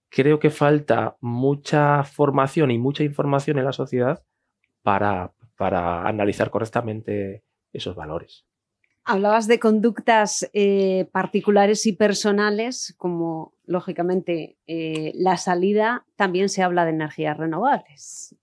[0.10, 4.23] creo que falta mucha formación y mucha información en la sociedad
[4.84, 8.45] para, para analizar correctamente esos valores.
[9.06, 16.86] Hablabas de conductas eh, particulares y personales, como lógicamente eh, la salida, también se habla
[16.86, 18.36] de energías renovables.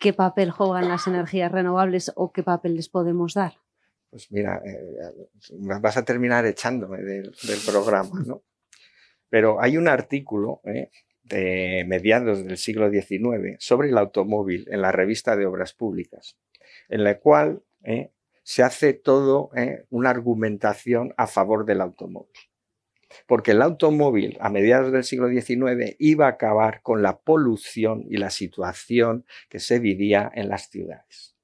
[0.00, 3.52] ¿Qué papel juegan las energías renovables o qué papel les podemos dar?
[4.08, 4.96] Pues mira, eh,
[5.58, 7.32] vas a terminar echándome del,
[7.66, 8.42] programa, ¿no?
[9.28, 10.90] Pero hay un artículo ¿eh?
[11.22, 16.38] de mediados del siglo XIX sobre el automóvil en la revista de Obras Públicas,
[16.88, 18.10] en la cual ¿eh?
[18.42, 19.50] se hace todo
[19.90, 22.49] una argumentación a favor del automóvil.
[23.26, 28.16] Porque el automóvil a mediados del siglo XIX iba a acabar con la polución y
[28.16, 31.36] la situación que se vivía en las ciudades.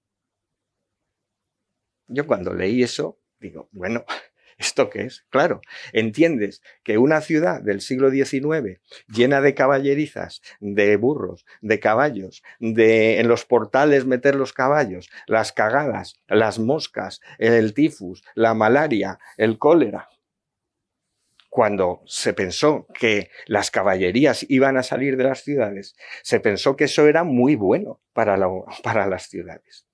[2.09, 4.05] Yo cuando leí eso, digo, bueno,
[4.59, 5.27] ¿Esto qué es?
[5.29, 5.61] Claro,
[5.93, 13.21] entiendes que una ciudad del siglo XIX llena de caballerizas, de burros, de caballos, de
[13.21, 19.59] en los portales meter los caballos, las cagadas, las moscas, el tifus, la malaria, el
[19.59, 20.09] cólera,
[21.57, 26.85] cuando se pensó que las caballerías iban a salir de las ciudades, se pensó que
[26.85, 29.87] eso era muy bueno para, las ciudades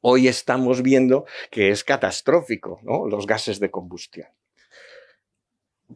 [0.00, 2.80] hoy estamos viendo que es catastrófico,
[3.10, 4.28] los gases de combustión.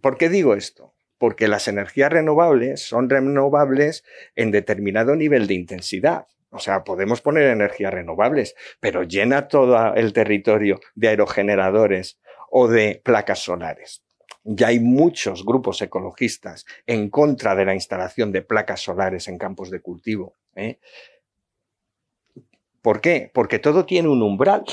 [0.02, 0.92] ¿Por qué digo esto?
[1.16, 4.04] Porque las energías renovables son renovables
[4.36, 6.26] en determinado nivel de intensidad.
[6.50, 13.00] O sea, podemos poner energías renovables, pero llena todo el territorio de aerogeneradores o de
[13.02, 14.03] placas solares.
[14.44, 19.70] Ya hay muchos grupos ecologistas en contra de la instalación de placas solares en campos
[19.70, 20.34] de cultivo.
[20.54, 20.78] ¿eh?
[22.82, 23.30] ¿Por qué?
[23.32, 24.64] Porque todo tiene un umbral,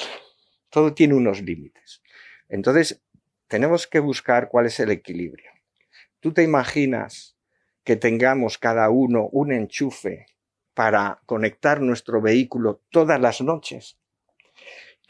[0.70, 2.02] todo tiene unos límites.
[2.50, 3.02] Entonces,
[3.48, 5.52] tenemos que buscar cuál es el equilibrio.
[6.20, 7.38] ¿Tú te imaginas
[7.84, 10.26] que tengamos cada uno un enchufe
[10.74, 13.98] para conectar nuestro vehículo todas las noches?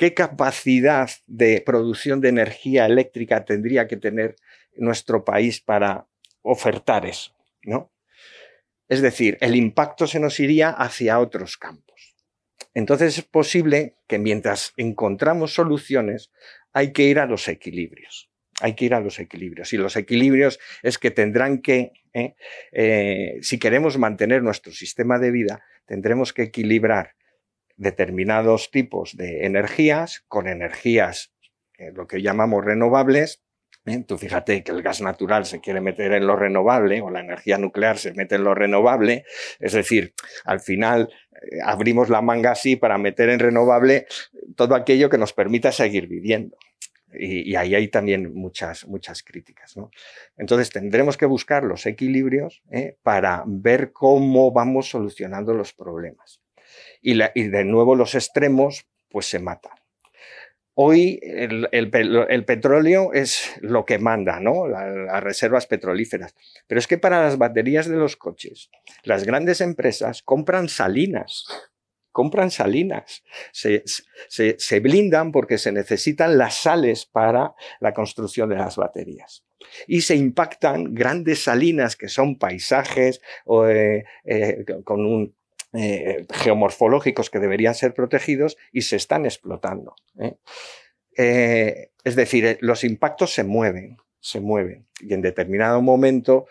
[0.02, 4.36] ¿Qué capacidad de producción de energía eléctrica tendría que tener
[4.76, 6.08] nuestro país para
[6.42, 7.36] ofertar eso?
[7.62, 7.94] ¿no?
[8.88, 12.16] Es decir, el impacto se nos iría hacia otros campos.
[12.74, 16.32] Entonces es posible que mientras encontramos soluciones
[16.74, 18.32] hay que ir a los equilibrios.
[18.60, 19.72] Hay que ir a los equilibrios.
[19.72, 22.34] Y los equilibrios es que tendrán que, ¿eh?
[22.72, 27.14] Eh, si queremos mantener nuestro sistema de vida, tendremos que equilibrar
[27.82, 31.34] determinados tipos de energías con energías,
[31.78, 33.44] eh, lo que llamamos renovables,
[34.06, 37.58] Tú fíjate que el gas natural se quiere meter en lo renovable o la energía
[37.58, 39.26] nuclear se mete en lo renovable.
[39.60, 40.14] Es decir,
[40.46, 44.06] al final eh, abrimos la manga así para meter en renovable
[44.56, 46.58] todo aquello que nos permita seguir viviendo.
[47.12, 49.76] Y, ahí hay también muchas, muchas críticas.
[50.38, 52.98] Entonces tendremos que buscar los equilibrios ¿eh?
[53.02, 56.41] para ver cómo vamos solucionando los problemas.
[57.02, 59.74] Y, de nuevo los extremos pues se matan.
[60.74, 64.68] Hoy el, petróleo es lo que manda, ¿no?
[64.68, 66.34] las reservas petrolíferas.
[66.68, 68.70] Pero es que para las baterías de los coches,
[69.04, 71.46] las grandes empresas compran salinas
[72.12, 73.84] compran salinas, se,
[74.28, 79.46] se, blindan porque se necesitan las sales para la construcción de las baterías.
[79.88, 83.22] Y se impactan grandes salinas que son paisajes
[83.70, 85.36] eh, eh, con un,
[85.74, 89.96] eh, geomorfológicos que deberían ser protegidos y se están explotando.
[91.16, 96.48] es decir, los impactos se mueven, se mueven y en determinado momento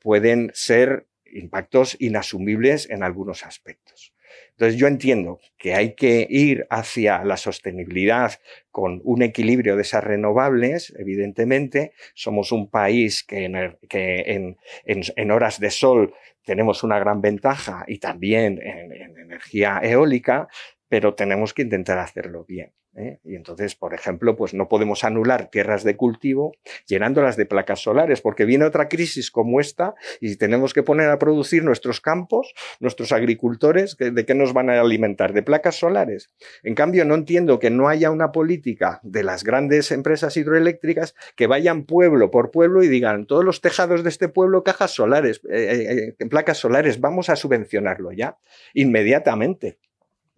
[0.00, 4.11] pueden ser impactos inasumibles en algunos aspectos.
[4.50, 8.32] Entonces yo entiendo que hay que ir hacia la sostenibilidad
[8.70, 11.92] con un equilibrio de esas renovables, evidentemente.
[12.14, 16.14] Somos un país que, en, horas de sol
[16.44, 20.48] tenemos una gran ventaja y también en energía eólica,
[20.88, 22.72] pero tenemos que intentar hacerlo bien.
[22.96, 23.20] ¿Eh?
[23.24, 26.52] Y entonces, por ejemplo, pues no podemos anular tierras de cultivo
[26.86, 31.18] llenándolas de placas solares, porque viene otra crisis como esta y tenemos que poner a
[31.18, 35.32] producir nuestros campos, nuestros agricultores, ¿de qué nos van a alimentar?
[35.32, 36.30] ¿De placas solares?
[36.62, 41.46] En cambio, no entiendo que no haya una política de las grandes empresas hidroeléctricas que
[41.46, 46.14] vayan pueblo por pueblo y digan, todos los tejados de este pueblo, cajas solares, eh,
[46.20, 48.38] eh, placas solares, vamos a subvencionarlo ya,
[48.74, 49.78] inmediatamente.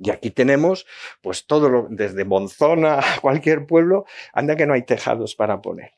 [0.05, 0.87] Y aquí tenemos,
[1.23, 5.93] pues todo, lo, desde Monzona a cualquier pueblo, anda que no hay tejados para poner.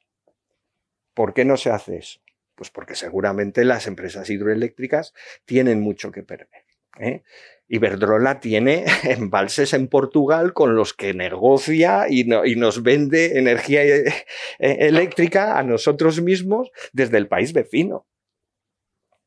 [1.12, 2.20] ¿Por qué no se hace eso?
[2.54, 5.12] Pues porque seguramente las empresas hidroeléctricas
[5.44, 6.64] tienen mucho que perder.
[7.00, 7.22] ¿eh?
[7.66, 14.14] Iberdrola tiene embalses en Portugal con los que negocia y, nos vende energía eh,
[14.58, 18.06] eléctrica a nosotros mismos desde el país vecino.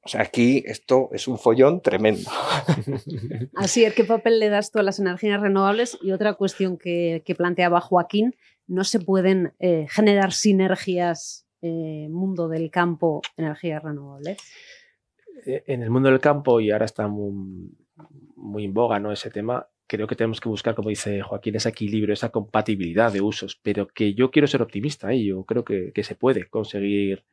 [0.01, 2.29] O sea, aquí esto es un follón tremendo.
[3.55, 5.97] Así es, ¿qué papel le das tú a las energías renovables?
[6.01, 8.35] Y otra cuestión que, planteaba Joaquín,
[8.67, 14.37] ¿no se pueden eh, generar sinergias eh, mundo del campo, energías renovables?
[15.45, 17.75] Eh, en el mundo del campo, y ahora está muy,
[18.35, 19.11] muy en boga ¿no?
[19.11, 23.21] ese tema, creo que tenemos que buscar, como dice Joaquín, ese equilibrio, esa compatibilidad de
[23.21, 27.25] usos, pero que yo quiero ser optimista y yo creo que, que se puede conseguir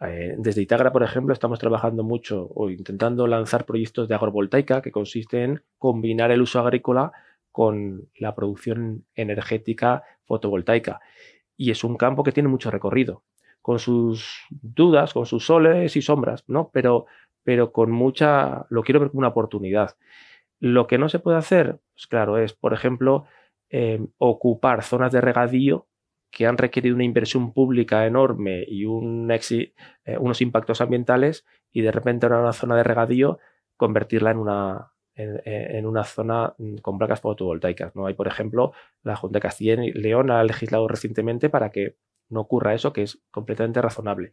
[0.00, 4.90] eh, desde Itagra, por ejemplo, estamos trabajando mucho o intentando lanzar proyectos de agrovoltaica que
[4.90, 7.12] consisten en combinar el uso agrícola
[7.52, 11.00] con la producción energética fotovoltaica.
[11.56, 13.22] Y es un campo que tiene mucho recorrido,
[13.62, 16.70] con sus dudas, con sus soles y sombras, ¿no?
[16.72, 17.06] Pero,
[17.44, 19.96] pero con mucha, lo quiero ver como una oportunidad.
[20.58, 23.26] Lo que no se puede hacer, pues claro, es, por ejemplo,
[23.70, 25.86] eh, ocupar zonas de regadío
[26.34, 29.72] que han requerido una inversión pública enorme y un eh,
[30.18, 33.38] unos impactos ambientales y de repente ahora una zona de regadío
[33.76, 37.94] convertirla en una, en, una zona mm, con placas fotovoltaicas.
[37.94, 38.06] ¿no?
[38.06, 38.72] Hay, por ejemplo,
[39.04, 41.96] la Junta de Castilla y León ha legislado recientemente para que
[42.28, 44.32] no ocurra eso, que es completamente razonable.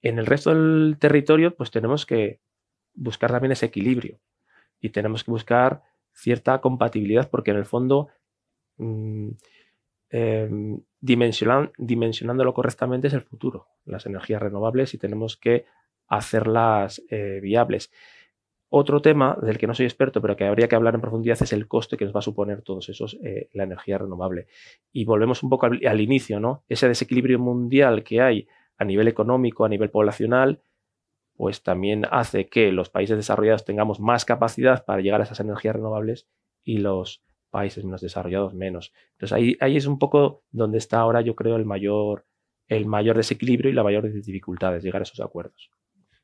[0.00, 2.40] En el resto del territorio, pues tenemos que
[2.94, 4.20] buscar también ese equilibrio
[4.80, 5.82] y tenemos que buscar
[6.12, 8.10] cierta compatibilidad porque en el fondo
[10.12, 15.64] em, dimensionándolo correctamente es el futuro, las energías renovables y tenemos que
[16.06, 17.90] hacerlas eh, viables.
[18.68, 21.52] Otro tema del que no soy experto, pero que habría que hablar en profundidad, es
[21.52, 24.46] el coste que nos va a suponer todos esos eh, la energía renovable.
[24.92, 26.64] Y volvemos un poco al, inicio, ¿no?
[26.68, 28.48] Ese desequilibrio mundial que hay
[28.78, 30.62] a nivel económico, a nivel poblacional,
[31.36, 35.76] pues también hace que los países desarrollados tengamos más capacidad para llegar a esas energías
[35.76, 36.26] renovables
[36.64, 37.22] y los
[37.52, 38.92] países menos desarrollados menos.
[39.12, 42.26] Entonces ahí, ahí es un poco donde está ahora yo creo el mayor,
[42.66, 45.70] el mayor desequilibrio y la mayor dificultades, llegar a esos acuerdos.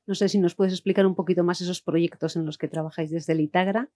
[0.07, 3.11] No sé si nos puedes explicar un poquito más esos proyectos en los que trabajáis
[3.11, 3.91] desde el Itagra.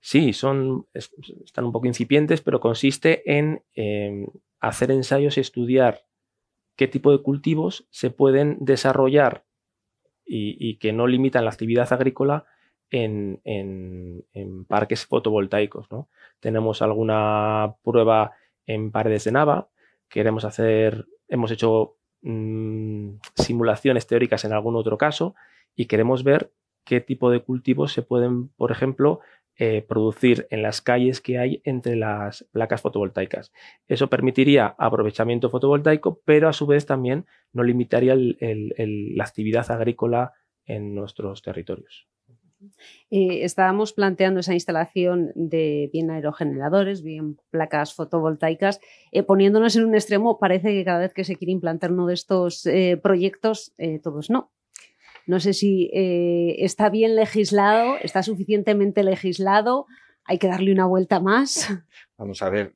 [0.00, 4.26] Sí, son, están un poco incipientes, pero consiste en em,
[4.58, 6.04] hacer ensayos y estudiar
[6.74, 9.44] qué tipo de cultivos se pueden desarrollar
[10.26, 12.44] y, y que no limitan la actividad agrícola
[12.92, 15.90] en, parques fotovoltaicos.
[15.90, 16.08] ¿no?
[16.40, 18.32] Tenemos alguna prueba
[18.66, 19.68] en paredes de Nava,
[20.08, 25.34] queremos hacer, hemos hecho mm, simulaciones teóricas en algún otro caso
[25.74, 26.52] y queremos ver
[26.84, 29.20] qué tipo de cultivos se pueden, por ejemplo,
[29.56, 33.52] eh, producir en las calles que hay entre las placas fotovoltaicas.
[33.86, 40.32] Eso permitiría aprovechamiento fotovoltaico, pero a su vez también no limitaría la actividad agrícola
[40.64, 42.11] en nuestros territorios.
[43.10, 48.80] Eh, estábamos planteando esa instalación de bien aerogeneradores, bien placas fotovoltaicas,
[49.12, 52.14] eh, poniéndonos en un extremo, parece que cada vez que se quiere implantar uno de
[52.14, 54.52] estos eh, proyectos, todos no.
[55.26, 59.86] No sé si está bien legislado, está suficientemente legislado,
[60.24, 61.68] hay que darle una vuelta más.
[62.18, 62.74] Vamos a ver,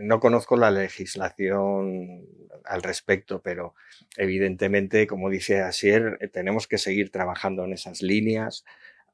[0.00, 2.26] no conozco la legislación
[2.64, 3.74] al respecto, pero
[4.16, 8.64] evidentemente, como dice Asier, eh, tenemos que seguir trabajando en esas líneas,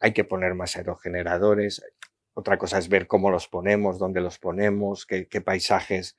[0.01, 1.83] hay que poner más aerogeneradores.
[2.35, 6.17] Otra cosa es ver cómo los ponemos, dónde los ponemos, qué, qué paisajes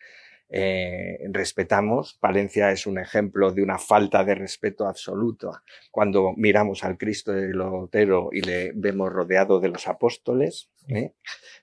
[0.50, 2.18] eh, respetamos.
[2.20, 5.52] Palencia es un ejemplo de una falta de respeto absoluto
[5.92, 10.70] cuando miramos al Cristo de Lotero y le vemos rodeado de los apóstoles.
[10.88, 11.14] ¿eh?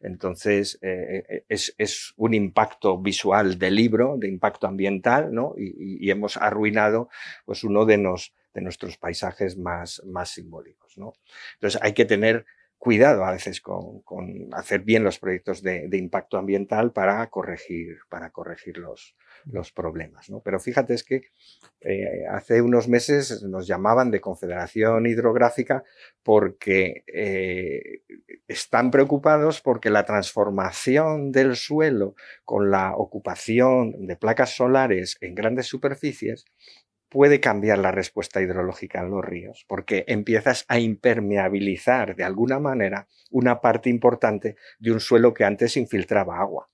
[0.01, 5.55] Entonces, eh, es, es, un impacto visual del libro, de impacto ambiental, ¿no?
[5.57, 7.09] y, y, hemos arruinado
[7.47, 10.99] pues, uno de, nos, de nuestros paisajes más, más simbólicos.
[10.99, 11.14] ¿no?
[11.55, 12.45] Entonces, hay que tener
[12.85, 14.03] cuidado a veces con,
[14.53, 19.16] hacer bien los proyectos de, impacto ambiental para corregir, para corregir los,
[19.47, 20.28] los problemas.
[20.28, 20.41] ¿no?
[20.41, 21.22] Pero fíjate, es que
[21.80, 25.82] eh, hace unos meses nos llamaban de Confederación Hidrográfica
[26.22, 28.03] porque eh,
[28.47, 32.14] están preocupados porque la transformación del suelo
[32.45, 36.45] con la ocupación de placas solares en grandes superficies
[37.14, 43.06] puede cambiar la respuesta hidrológica en los ríos, porque empiezas a impermeabilizar de alguna manera
[43.30, 46.68] una parte importante de un suelo que antes infiltraba agua.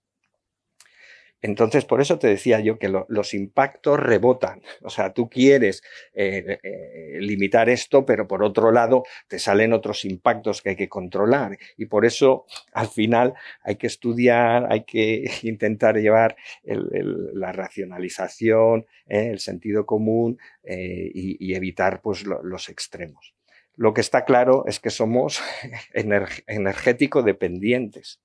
[1.43, 4.63] Entonces, por eso te decía yo que los impactos rebotan.
[4.83, 5.83] O sea, tú quieres
[6.13, 10.89] eh, eh, limitar esto, pero por otro lado te salen otros impactos que hay que
[10.89, 11.57] controlar.
[11.79, 19.29] Y por eso, al final, hay que estudiar, hay que intentar llevar la racionalización, eh,
[19.31, 23.35] el sentido común y, evitar pues, los extremos.
[23.77, 25.41] Lo que está claro es que somos
[25.95, 28.21] energético dependientes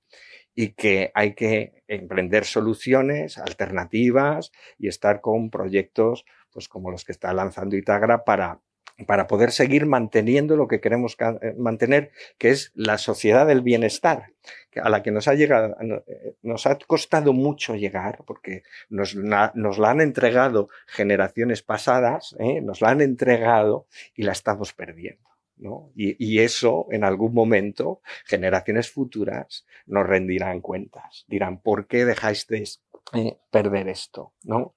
[0.56, 7.12] y que hay que emprender soluciones alternativas y estar con proyectos pues, como los que
[7.12, 8.60] está lanzando Itagra para,
[9.06, 14.32] para poder seguir manteniendo lo que queremos eh, mantener, que es la sociedad del bienestar,
[14.82, 15.76] a la que nos ha llegado,
[16.06, 22.62] eh, nos ha costado mucho llegar, porque nos, nos la han entregado generaciones pasadas, ¿eh?
[22.62, 25.35] nos la han entregado y la estamos perdiendo.
[25.94, 32.68] Y, eso en algún momento, generaciones futuras nos rendirán cuentas, dirán, ¿por qué dejáis de
[33.14, 34.34] eh, perder esto?
[34.42, 34.74] ¿no?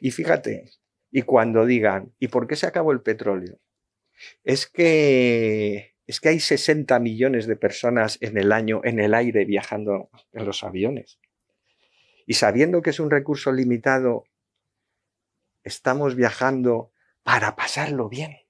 [0.00, 0.70] Y fíjate,
[1.10, 3.58] y cuando digan, ¿y por qué se acabó el petróleo?
[4.44, 9.44] Es que, es que hay 60 millones de personas en el año en el aire
[9.44, 11.18] viajando en los aviones.
[12.26, 14.24] Y sabiendo que es un recurso limitado,
[15.64, 18.41] estamos viajando para pasarlo bien.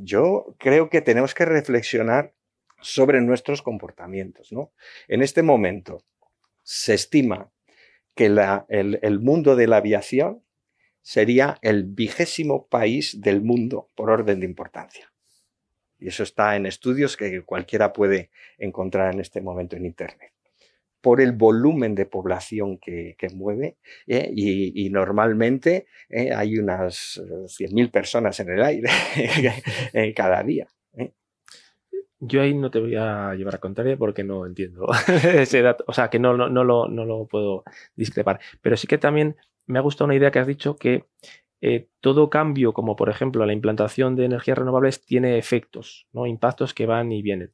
[0.00, 2.32] Yo creo que tenemos que reflexionar
[2.80, 4.52] sobre nuestros comportamientos.
[4.52, 4.72] ¿no?
[5.08, 6.02] En este momento
[6.62, 7.50] se estima
[8.14, 10.42] que el, mundo de la aviación
[11.00, 15.12] sería el vigésimo país del mundo por orden de importancia.
[15.98, 20.31] Y eso está en estudios que cualquiera puede encontrar en este momento en Internet
[21.02, 23.76] por el volumen de población que, mueve
[24.06, 24.30] ¿eh?
[24.34, 26.32] y, normalmente ¿eh?
[26.32, 28.88] hay unas 100.000 personas en el aire
[29.92, 30.68] eh, cada día.
[32.24, 34.86] Yo ahí no te voy a llevar a contraria porque no entiendo
[35.34, 37.64] ese dato, o sea que no, no, no, lo, no lo puedo
[37.96, 39.34] discrepar, pero sí que también
[39.66, 41.04] me ha gustado una idea que has dicho que
[42.00, 46.26] todo cambio, como por ejemplo la implantación de energías renovables, tiene efectos, ¿no?
[46.26, 47.52] impactos que van y vienen.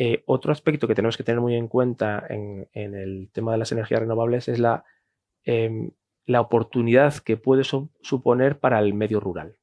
[0.00, 3.72] Eh, otro aspecto que tenemos que tener muy en cuenta en, el tema de las
[3.72, 4.84] energías renovables es la,
[5.42, 5.90] em,
[6.24, 9.56] la oportunidad que puede suponer para el medio rural.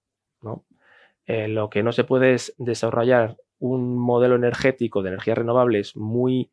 [1.25, 6.51] Eh, lo que no se puede es desarrollar un modelo energético de energías renovables muy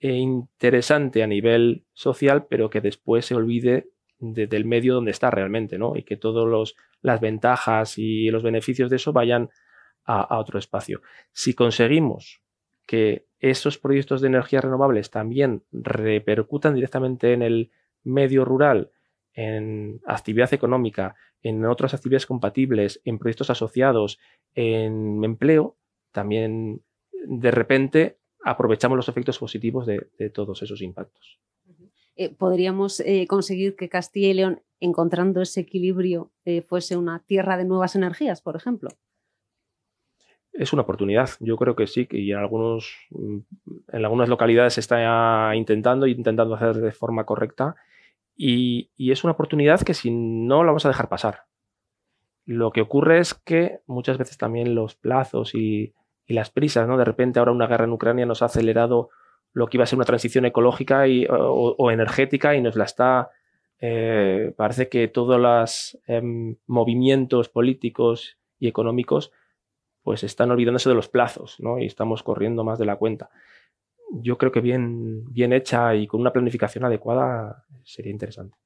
[0.00, 5.78] eh, interesante a nivel social, pero que después se olvide del medio donde está realmente,
[5.78, 5.94] ¿no?
[5.94, 9.50] Y que todas las ventajas y los beneficios de eso vayan
[10.04, 11.02] a otro espacio.
[11.32, 12.42] Si conseguimos
[12.88, 17.70] que esos proyectos de energías renovables también repercutan directamente en el
[18.02, 18.90] medio rural,
[19.34, 24.18] en actividad económica, en otras actividades compatibles, en proyectos asociados,
[24.54, 25.76] en empleo,
[26.12, 26.82] también
[27.12, 31.38] de repente aprovechamos los efectos positivos de, todos esos impactos.
[32.16, 37.58] Eh, ¿Podríamos eh, conseguir que Castilla y León, encontrando ese equilibrio, eh, fuese una tierra
[37.58, 38.88] de nuevas energías, por ejemplo?
[40.58, 41.30] Es una oportunidad.
[41.38, 43.38] Yo creo que sí, que en, algunos, mm,
[43.92, 47.76] en algunas localidades se está intentando y intentando hacer de forma correcta.
[48.36, 51.44] Y, es una oportunidad que si no la vamos a dejar pasar.
[52.44, 55.94] Lo que ocurre es que muchas veces también los plazos y,
[56.26, 56.98] las prisas, ¿no?
[56.98, 59.08] De repente ahora una guerra en Ucrania nos ha acelerado
[59.54, 63.30] lo que iba a ser una transición ecológica o, energética y nos la está...
[63.80, 69.32] Eh, parece que todos los em, movimientos políticos y económicos
[70.08, 71.78] pues están olvidándose de los plazos ¿no?
[71.78, 73.28] y estamos corriendo más de la cuenta.
[74.10, 78.56] Yo creo que bien, bien hecha y con una planificación adecuada sería interesante.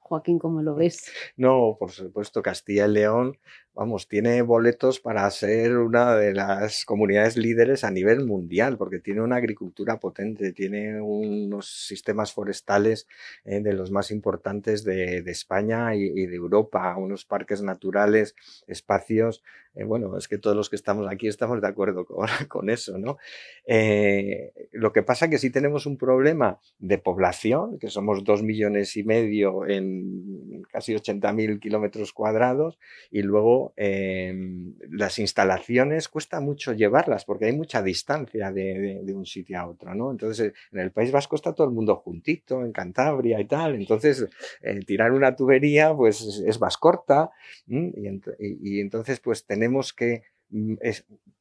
[0.00, 1.12] Joaquín, ¿cómo lo ves?
[1.36, 3.38] No, por supuesto, Castilla y León
[3.78, 9.20] vamos, tiene boletos para ser una de las comunidades líderes a nivel mundial, porque tiene
[9.20, 13.06] una agricultura potente, tiene unos sistemas forestales
[13.44, 18.34] eh, de los más importantes de, España y, de Europa, unos parques naturales,
[18.66, 19.44] espacios.
[19.76, 23.18] Eh, bueno, es que todos los que estamos aquí estamos de acuerdo con, eso, ¿no?
[23.64, 28.42] Eh, lo que pasa es que sí tenemos un problema de población, que somos dos
[28.42, 32.76] millones y medio en casi 80.000 kilómetros cuadrados,
[33.12, 39.58] y luego Em, las instalaciones cuesta mucho llevarlas porque hay mucha distancia de, un sitio
[39.58, 40.10] a otro, ¿no?
[40.10, 44.26] Entonces, en el País Vasco está todo el mundo juntito, en Cantabria y tal, entonces
[44.62, 47.30] eh, tirar una tubería pues es, más corta
[47.66, 50.74] y, entonces pues tenemos que mm,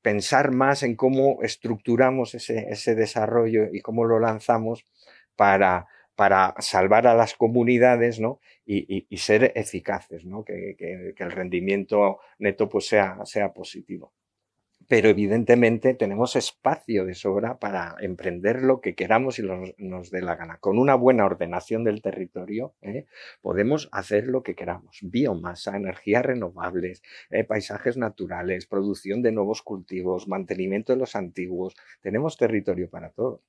[0.02, 4.86] pensar más en cómo estructuramos ese, ese desarrollo y cómo lo lanzamos
[5.36, 5.88] para
[6.18, 8.40] para salvar a las comunidades ¿no?
[8.66, 10.44] y, ser eficaces, ¿no?
[10.44, 10.76] que,
[11.16, 14.14] el rendimiento neto pues, sea, sea positivo.
[14.88, 19.44] Pero evidentemente tenemos espacio de sobra para emprender lo que queramos y
[19.78, 20.58] nos dé la gana.
[20.58, 23.06] Con una buena ordenación del territorio ¿eh?
[23.42, 24.98] podemos hacer lo que queramos.
[25.04, 31.76] Biomasa, energías renovables, eh, paisajes naturales, producción de nuevos cultivos, mantenimiento de los antiguos.
[32.02, 33.44] Tenemos territorio para todo.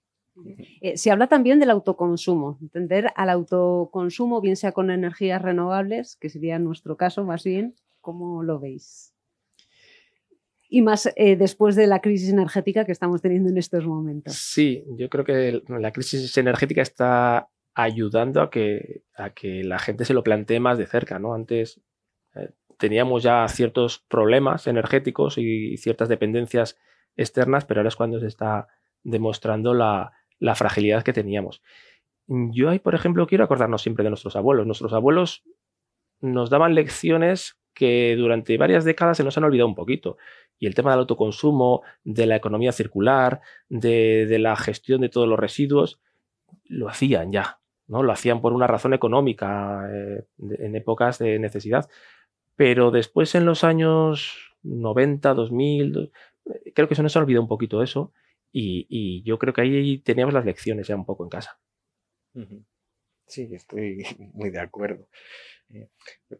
[0.80, 6.28] Eh, se habla también del autoconsumo, entender al autoconsumo, bien sea con energías renovables, que
[6.28, 9.14] sería nuestro caso más bien, ¿cómo lo veis?
[10.68, 14.34] Y más eh, después de la crisis energética que estamos teniendo en estos momentos.
[14.34, 20.05] Sí, yo creo que la crisis energética está ayudando a que, a que la gente
[20.05, 21.18] se lo plantee más de cerca.
[21.18, 21.32] ¿no?
[21.32, 21.80] Antes
[22.34, 26.76] eh, teníamos ya ciertos problemas energéticos y ciertas dependencias
[27.16, 28.68] externas, pero ahora es cuando se está
[29.05, 31.62] demostrando la, la fragilidad que teníamos.
[32.26, 34.66] Yo ahí, por ejemplo, quiero acordarnos siempre de nuestros abuelos.
[34.66, 35.45] Nuestros abuelos
[36.20, 40.18] nos daban lecciones que durante varias décadas se nos han olvidado un poquito.
[40.59, 45.39] Y el tema del autoconsumo, de la economía circular, de, la gestión de todos los
[45.39, 46.01] residuos,
[46.64, 47.61] lo hacían ya.
[47.86, 48.03] ¿no?
[48.03, 50.24] Lo hacían por una razón económica eh,
[50.59, 51.89] en épocas de necesidad.
[52.57, 56.12] Pero después en los años 90, 2000,
[56.74, 58.12] creo que se nos ha olvidado un poquito eso
[58.53, 61.59] y, yo creo que ahí teníamos las lecciones ya un poco en casa.
[63.27, 64.03] Sí, estoy
[64.35, 65.09] muy de acuerdo.
[65.71, 65.89] Eh,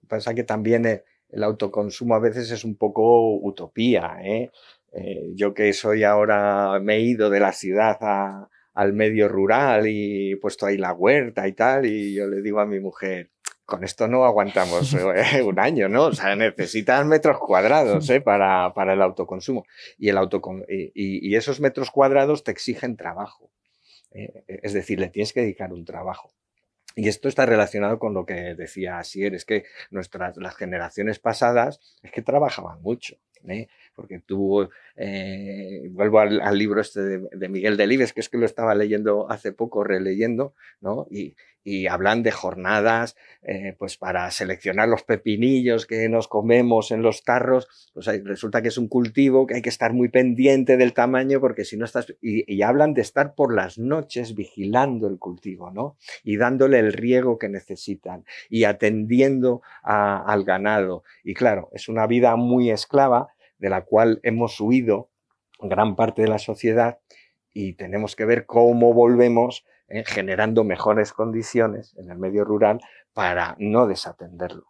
[0.09, 4.19] pasa que también eh, el autoconsumo a veces es un poco utopía.
[4.23, 4.51] ¿eh?
[5.35, 7.99] yo que soy ahora, me he ido de la ciudad
[8.73, 12.59] al medio rural y he puesto ahí la huerta y tal, y yo le digo
[12.61, 13.31] a mi mujer,
[13.69, 16.07] con esto no aguantamos eh, un año, ¿no?
[16.07, 18.23] O sea, necesitas metros cuadrados ¿eh?
[18.23, 19.67] para, para, el autoconsumo.
[19.99, 20.17] Y, el
[20.95, 23.53] y, esos metros cuadrados te exigen trabajo.
[24.11, 26.33] Eh, es decir, le tienes que dedicar un trabajo.
[26.97, 31.79] Y esto está relacionado con lo que decía Asier, es que nuestras, las generaciones pasadas
[32.03, 33.19] es que trabajaban mucho.
[33.47, 33.69] ¿eh?
[33.95, 38.75] porque tú, eh, vuelvo al, libro este de, Miguel Delibes, que es que lo estaba
[38.75, 41.07] leyendo hace poco, releyendo, ¿no?
[41.11, 41.35] Y,
[41.89, 47.69] hablan de jornadas, eh, pues para seleccionar los pepinillos que nos comemos en los tarros,
[47.93, 51.65] pues resulta que es un cultivo que hay que estar muy pendiente del tamaño, porque
[51.65, 55.97] si no estás, y, hablan de estar por las noches vigilando el cultivo, ¿no?
[56.25, 61.03] Y dándole el riego que necesitan y atendiendo al ganado.
[61.23, 63.29] Y claro, es una vida muy esclava,
[63.59, 65.11] de la cual hemos huido
[65.61, 66.99] gran parte de la sociedad
[67.53, 72.81] y tenemos que ver cómo volvemos eh, generando mejores condiciones en el medio rural
[73.13, 74.67] para no desatenderlo.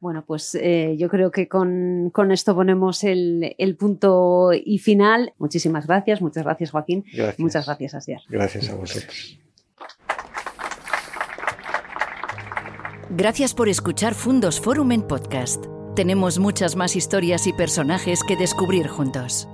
[0.00, 5.32] Bueno, pues eh, yo creo que con, esto ponemos el, punto y final.
[5.38, 7.04] Muchísimas gracias, muchas gracias Joaquín.
[7.38, 8.20] Muchas gracias, Asier.
[8.28, 9.40] Gracias a vosotros.
[13.10, 15.64] Gracias por escuchar Fundos Forum en podcast
[15.98, 19.48] tenemos muchas más historias y personajes que descubrir juntos.